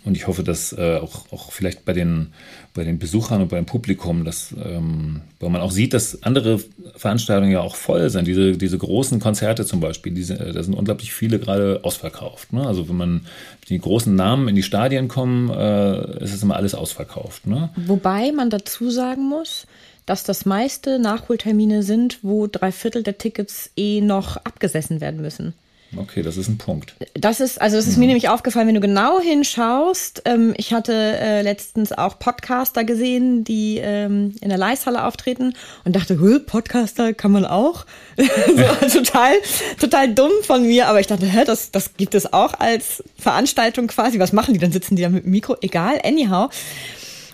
[0.07, 2.27] und ich hoffe, dass äh, auch, auch vielleicht bei den,
[2.73, 6.61] bei den Besuchern und beim Publikum, dass, ähm, weil man auch sieht, dass andere
[6.97, 8.27] Veranstaltungen ja auch voll sind.
[8.27, 12.53] Diese, diese großen Konzerte zum Beispiel, diese, da sind unglaublich viele gerade ausverkauft.
[12.53, 12.65] Ne?
[12.65, 13.25] Also wenn man
[13.69, 17.45] die großen Namen in die Stadien kommen, äh, ist es immer alles ausverkauft.
[17.47, 17.69] Ne?
[17.75, 19.67] Wobei man dazu sagen muss,
[20.05, 25.53] dass das meiste Nachholtermine sind, wo drei Viertel der Tickets eh noch abgesessen werden müssen.
[25.95, 26.95] Okay, das ist ein Punkt.
[27.13, 27.99] Das ist, also das ist ja.
[27.99, 30.23] mir nämlich aufgefallen, wenn du genau hinschaust.
[30.25, 35.53] Ähm, ich hatte äh, letztens auch Podcaster gesehen, die ähm, in der Leishalle auftreten
[35.85, 36.15] und dachte,
[36.45, 37.85] Podcaster kann man auch.
[38.17, 39.33] so, total,
[39.79, 43.87] total dumm von mir, aber ich dachte, hä, das, das gibt es auch als Veranstaltung
[43.87, 44.19] quasi.
[44.19, 44.59] Was machen die?
[44.59, 45.55] Dann sitzen die da mit dem Mikro.
[45.61, 46.49] Egal, anyhow.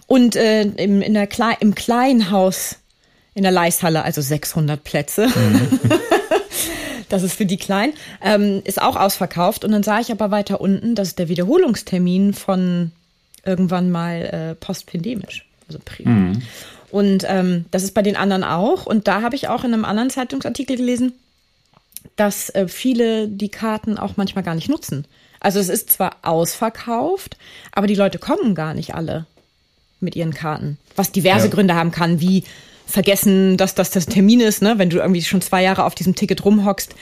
[0.05, 2.75] Und äh, im, in der Kle im kleinen Haus
[3.33, 5.27] in der Leishalle, also 600 Plätze.
[5.27, 5.79] Mhm.
[7.13, 9.63] das ist für die klein, ähm, ist auch ausverkauft.
[9.63, 12.91] Und dann sah ich aber weiter unten, das ist der Wiederholungstermin von
[13.45, 15.45] irgendwann mal äh, postpandemisch.
[15.67, 16.41] Also mhm.
[16.89, 18.87] Und ähm, das ist bei den anderen auch.
[18.87, 21.13] Und da habe ich auch in einem anderen Zeitungsartikel gelesen,
[22.15, 25.05] dass äh, viele die Karten auch manchmal gar nicht nutzen.
[25.39, 27.37] Also es ist zwar ausverkauft,
[27.71, 29.27] aber die Leute kommen gar nicht alle
[29.99, 30.79] mit ihren Karten.
[30.95, 31.53] Was diverse ja.
[31.53, 32.43] Gründe haben kann, wie
[32.93, 34.77] vergessen, dass das das Termin ist, ne?
[34.77, 36.93] Wenn du irgendwie schon zwei Jahre auf diesem Ticket rumhockst,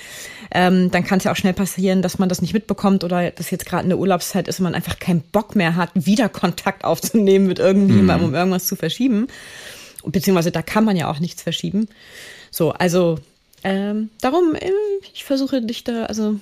[0.52, 3.52] ähm, dann kann es ja auch schnell passieren, dass man das nicht mitbekommt oder dass
[3.52, 7.46] jetzt gerade eine Urlaubszeit ist und man einfach keinen Bock mehr hat, wieder Kontakt aufzunehmen
[7.46, 8.34] mit irgendjemandem, mhm.
[8.34, 9.28] um irgendwas zu verschieben.
[10.06, 11.90] Beziehungsweise da kann man ja auch nichts verschieben.
[12.52, 13.20] So, also
[13.66, 14.72] ähm, darum, äh,
[15.14, 16.40] ich versuche dich da, also,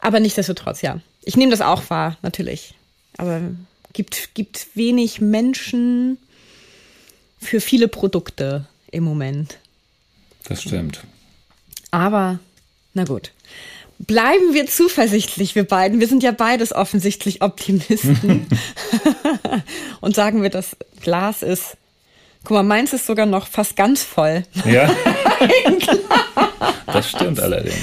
[0.00, 0.98] aber nichtsdestotrotz, ja.
[1.22, 2.74] Ich nehme das auch wahr, natürlich.
[3.18, 3.40] Aber
[3.92, 6.18] gibt, gibt wenig Menschen,
[7.44, 9.58] für viele Produkte im Moment.
[10.44, 11.04] Das stimmt.
[11.90, 12.38] Aber,
[12.92, 13.32] na gut.
[13.98, 16.00] Bleiben wir zuversichtlich, wir beiden.
[16.00, 18.46] Wir sind ja beides offensichtlich Optimisten.
[20.00, 21.76] Und sagen wir, das Glas ist,
[22.42, 24.42] guck mal, meins ist sogar noch fast ganz voll.
[24.64, 24.90] Ja.
[26.86, 27.76] das stimmt allerdings.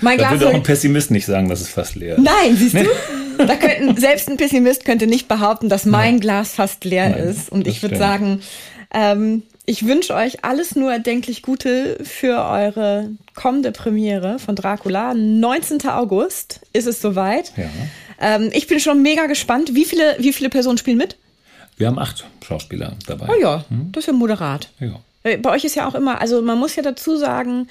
[0.00, 2.22] Mein da würde auch ein Pessimist nicht sagen, dass es fast leer ist.
[2.22, 3.44] Nein, siehst du?
[3.44, 6.20] Da könnten, selbst ein Pessimist könnte nicht behaupten, dass mein Nein.
[6.20, 7.50] Glas fast leer Nein, ist.
[7.50, 8.40] Und ich würde sagen,
[8.92, 15.12] ähm, ich wünsche euch alles nur erdenklich Gute für eure kommende Premiere von Dracula.
[15.14, 15.86] 19.
[15.88, 17.52] August ist es soweit.
[17.56, 17.68] Ja.
[18.20, 19.74] Ähm, ich bin schon mega gespannt.
[19.74, 21.16] Wie viele, wie viele Personen spielen mit?
[21.76, 23.28] Wir haben acht Schauspieler dabei.
[23.28, 23.92] Oh ja, hm?
[23.92, 24.70] das ist ja moderat.
[24.80, 25.00] Ja.
[25.22, 27.68] Äh, bei euch ist ja auch immer, also man muss ja dazu sagen,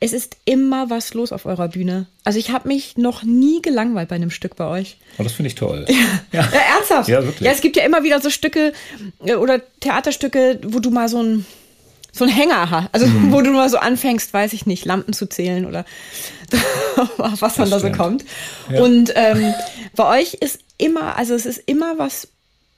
[0.00, 2.06] es ist immer was los auf eurer Bühne.
[2.24, 4.98] Also ich habe mich noch nie gelangweilt bei einem Stück bei euch.
[5.18, 5.86] Oh, das finde ich toll.
[6.32, 6.42] Ja.
[6.52, 6.60] ja.
[6.76, 7.08] ernsthaft.
[7.08, 7.40] Ja, wirklich.
[7.40, 8.72] Ja, es gibt ja immer wieder so Stücke
[9.24, 11.46] äh, oder Theaterstücke, wo du mal so ein
[12.12, 12.88] so ein Hänger hast.
[12.92, 13.32] Also mhm.
[13.32, 15.84] wo du mal so anfängst, weiß ich nicht, Lampen zu zählen oder
[17.16, 18.24] was man da so kommt.
[18.70, 18.82] Ja.
[18.82, 19.54] Und ähm,
[19.96, 22.28] bei euch ist immer, also es ist immer was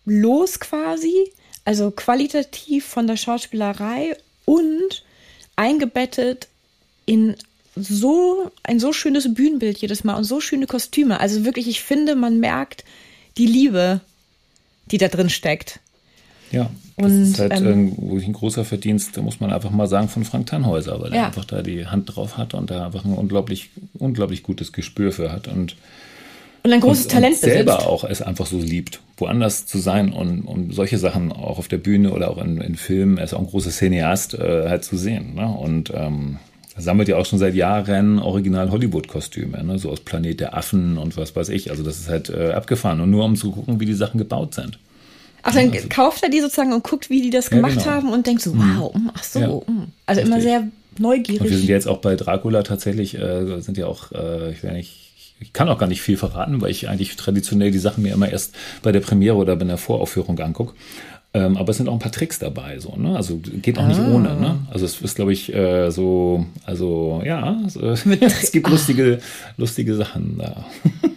[0.05, 1.31] los quasi.
[1.65, 4.17] Also qualitativ von der Schauspielerei
[4.47, 5.05] und
[5.57, 6.49] eingebettet
[7.11, 7.35] in
[7.75, 11.19] so ein so schönes Bühnenbild jedes Mal und so schöne Kostüme.
[11.19, 12.85] Also wirklich, ich finde, man merkt
[13.37, 14.01] die Liebe,
[14.93, 15.81] die da drin steckt.
[16.53, 19.89] Ja, das und, ist halt ähm, irgendwo ein großer Verdienst, da muss man einfach mal
[19.89, 21.23] sagen, von Frank Tannhäuser, weil ja.
[21.23, 25.11] er einfach da die Hand drauf hat und da einfach ein unglaublich, unglaublich gutes Gespür
[25.11, 25.77] für hat und
[26.63, 27.89] und ein großes und, Talent und selber besitzt.
[27.89, 31.79] auch es einfach so liebt, woanders zu sein und, und solche Sachen auch auf der
[31.79, 34.97] Bühne oder auch in, in Filmen, er ist auch ein großer Cineast, äh, halt zu
[34.99, 35.35] sehen.
[35.35, 35.49] Ne?
[35.49, 36.39] Und ähm,
[36.81, 39.79] sammelt ja auch schon seit Jahren original Hollywood-Kostüme, ne?
[39.79, 41.71] so aus Planet der Affen und was weiß ich.
[41.71, 44.55] Also das ist halt äh, abgefahren und nur um zu gucken, wie die Sachen gebaut
[44.55, 44.79] sind.
[45.43, 47.95] Ach, dann also, kauft er die sozusagen und guckt, wie die das gemacht ja, genau.
[47.95, 48.79] haben und denkt so, mhm.
[48.79, 49.11] wow, mhm.
[49.15, 49.41] ach so.
[49.41, 49.49] Ja.
[49.49, 49.87] Mhm.
[50.07, 50.25] Also Richtig.
[50.25, 50.69] immer sehr
[50.99, 51.41] neugierig.
[51.41, 54.73] Und wir sind jetzt auch bei Dracula tatsächlich, äh, sind ja auch, äh, ich will
[54.73, 55.11] nicht
[55.41, 58.31] ich kann auch gar nicht viel verraten, weil ich eigentlich traditionell die Sachen mir immer
[58.31, 60.75] erst bei der Premiere oder bei der Voraufführung angucke.
[61.33, 63.15] Ähm, aber es sind auch ein paar Tricks dabei, so, ne?
[63.17, 63.89] Also geht auch ah.
[63.89, 64.59] nicht ohne, ne?
[64.73, 69.21] Also es ist, glaube ich, äh, so, also ja, es gibt lustige,
[69.57, 70.65] lustige Sachen da.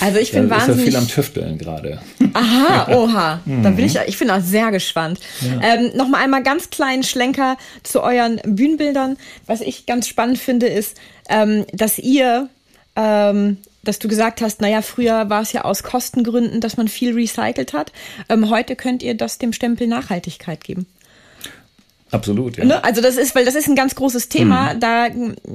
[0.00, 0.78] Also ich bin ja, wahnsinnig.
[0.78, 2.00] Ist ja viel am Tüfteln gerade.
[2.32, 3.40] Aha, oha.
[3.46, 5.20] da bin ich, ich bin auch sehr gespannt.
[5.40, 5.74] Ja.
[5.74, 9.16] Ähm, Nochmal einmal ganz kleinen Schlenker zu euren Bühnenbildern.
[9.46, 10.96] Was ich ganz spannend finde, ist,
[11.28, 12.48] ähm, dass ihr
[12.96, 17.14] ähm, dass du gesagt hast, naja, früher war es ja aus Kostengründen, dass man viel
[17.14, 17.92] recycelt hat.
[18.28, 20.86] Ähm, heute könnt ihr das dem Stempel Nachhaltigkeit geben.
[22.14, 22.64] Absolut, ja.
[22.64, 22.84] Ne?
[22.84, 24.74] Also das ist, weil das ist ein ganz großes Thema.
[24.74, 24.80] Mhm.
[24.80, 25.08] Da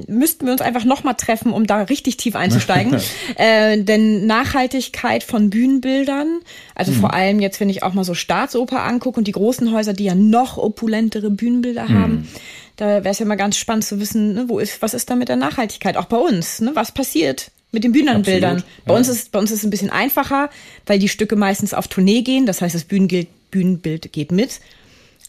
[0.07, 2.99] müssten wir uns einfach nochmal treffen, um da richtig tief einzusteigen.
[3.37, 6.39] äh, denn Nachhaltigkeit von Bühnenbildern,
[6.75, 6.95] also mhm.
[6.97, 10.03] vor allem jetzt, wenn ich auch mal so Staatsoper angucke und die großen Häuser, die
[10.03, 11.93] ja noch opulentere Bühnenbilder mhm.
[11.93, 12.27] haben,
[12.75, 15.15] da wäre es ja mal ganz spannend zu wissen, ne, wo ist, was ist da
[15.15, 15.95] mit der Nachhaltigkeit?
[15.95, 16.71] Auch bei uns, ne?
[16.73, 17.51] Was passiert?
[17.71, 18.63] mit den Bühnenbildern.
[18.87, 20.49] Bei uns ist bei uns ist es ein bisschen einfacher,
[20.87, 22.47] weil die Stücke meistens auf Tournee gehen.
[22.47, 24.59] Das heißt, das Bühnenbild geht mit.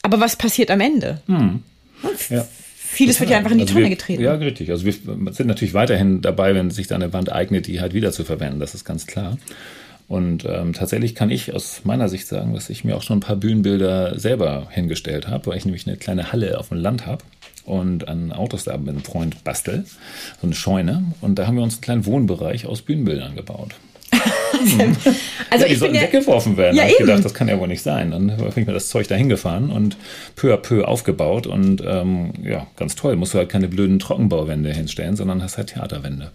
[0.02, 1.20] Aber was passiert am Ende?
[1.26, 1.62] Hm.
[2.28, 2.46] Ja.
[2.92, 4.22] Vieles wird ja einfach in die also Tonne wir, getreten.
[4.22, 4.70] Ja, richtig.
[4.70, 8.10] Also wir sind natürlich weiterhin dabei, wenn sich da eine Wand eignet, die halt wieder
[8.10, 8.58] zu verwenden.
[8.58, 9.38] Das ist ganz klar.
[10.08, 13.20] Und ähm, tatsächlich kann ich aus meiner Sicht sagen, dass ich mir auch schon ein
[13.22, 17.22] paar Bühnenbilder selber hingestellt habe, weil ich nämlich eine kleine Halle auf dem Land habe
[17.64, 19.84] und an Autos da mit einem Freund bastel,
[20.40, 21.04] so eine Scheune.
[21.20, 23.76] Und da haben wir uns einen kleinen Wohnbereich aus Bühnenbildern gebaut.
[25.52, 26.76] Also ja, die sollten ja, weggeworfen werden.
[26.76, 28.12] Ja, ich gedacht, das kann ja wohl nicht sein.
[28.12, 29.96] Dann habe ich mir das Zeug da hingefahren und
[30.36, 31.48] peu à peu aufgebaut.
[31.48, 33.16] Und ähm, ja, ganz toll.
[33.16, 36.30] Musst du halt keine blöden Trockenbauwände hinstellen, sondern hast halt Theaterwände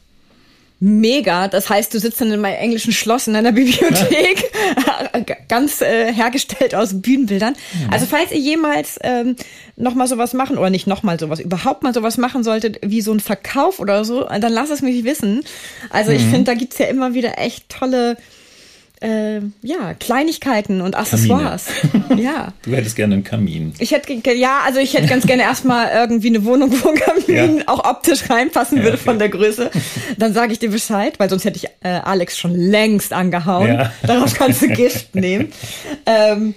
[0.80, 1.48] mega.
[1.48, 4.52] Das heißt, du sitzt dann in meinem englischen Schloss in einer Bibliothek,
[5.48, 7.54] ganz äh, hergestellt aus Bühnenbildern.
[7.54, 7.94] Mhm.
[7.94, 9.36] Also falls ihr jemals ähm,
[9.76, 13.02] noch mal sowas machen oder nicht noch mal sowas, überhaupt mal sowas machen solltet, wie
[13.02, 15.44] so ein Verkauf oder so, dann lasst es mich wissen.
[15.90, 16.18] Also mhm.
[16.18, 18.18] ich finde, da gibt's ja immer wieder echt tolle
[19.06, 21.68] äh, ja, Kleinigkeiten und Accessoires.
[22.18, 22.54] ja.
[22.64, 23.74] Du hättest gerne einen Kamin.
[23.78, 27.58] Ich hätte, ja, also ich hätte ganz gerne erstmal irgendwie eine Wohnung, wo ein Kamin
[27.58, 27.64] ja.
[27.68, 29.04] auch optisch reinpassen würde okay.
[29.04, 29.70] von der Größe.
[30.18, 33.68] Dann sage ich dir Bescheid, weil sonst hätte ich äh, Alex schon längst angehauen.
[33.68, 33.92] Ja.
[34.04, 35.52] Darauf kannst du Gift nehmen.
[36.06, 36.56] Ähm,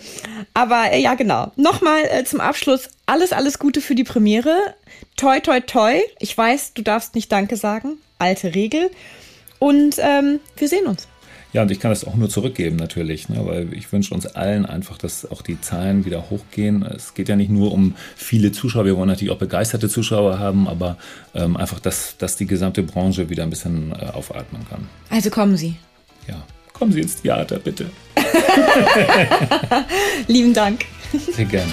[0.54, 1.52] aber äh, ja, genau.
[1.56, 4.56] Nochmal äh, zum Abschluss alles, alles Gute für die Premiere.
[5.16, 6.00] Toi, toi, toi.
[6.20, 7.98] Ich weiß, du darfst nicht Danke sagen.
[8.18, 8.90] Alte Regel.
[9.58, 11.08] Und ähm, wir sehen uns.
[11.52, 14.66] Ja, und ich kann das auch nur zurückgeben natürlich, ne, weil ich wünsche uns allen
[14.66, 16.82] einfach, dass auch die Zahlen wieder hochgehen.
[16.82, 20.68] Es geht ja nicht nur um viele Zuschauer, wir wollen natürlich auch begeisterte Zuschauer haben,
[20.68, 20.98] aber
[21.34, 24.88] ähm, einfach, dass, dass die gesamte Branche wieder ein bisschen äh, aufatmen kann.
[25.08, 25.76] Also kommen Sie.
[26.26, 26.44] Ja,
[26.74, 27.86] kommen Sie ins Theater, bitte.
[30.26, 30.84] Lieben Dank.
[31.32, 31.72] Sehr gerne.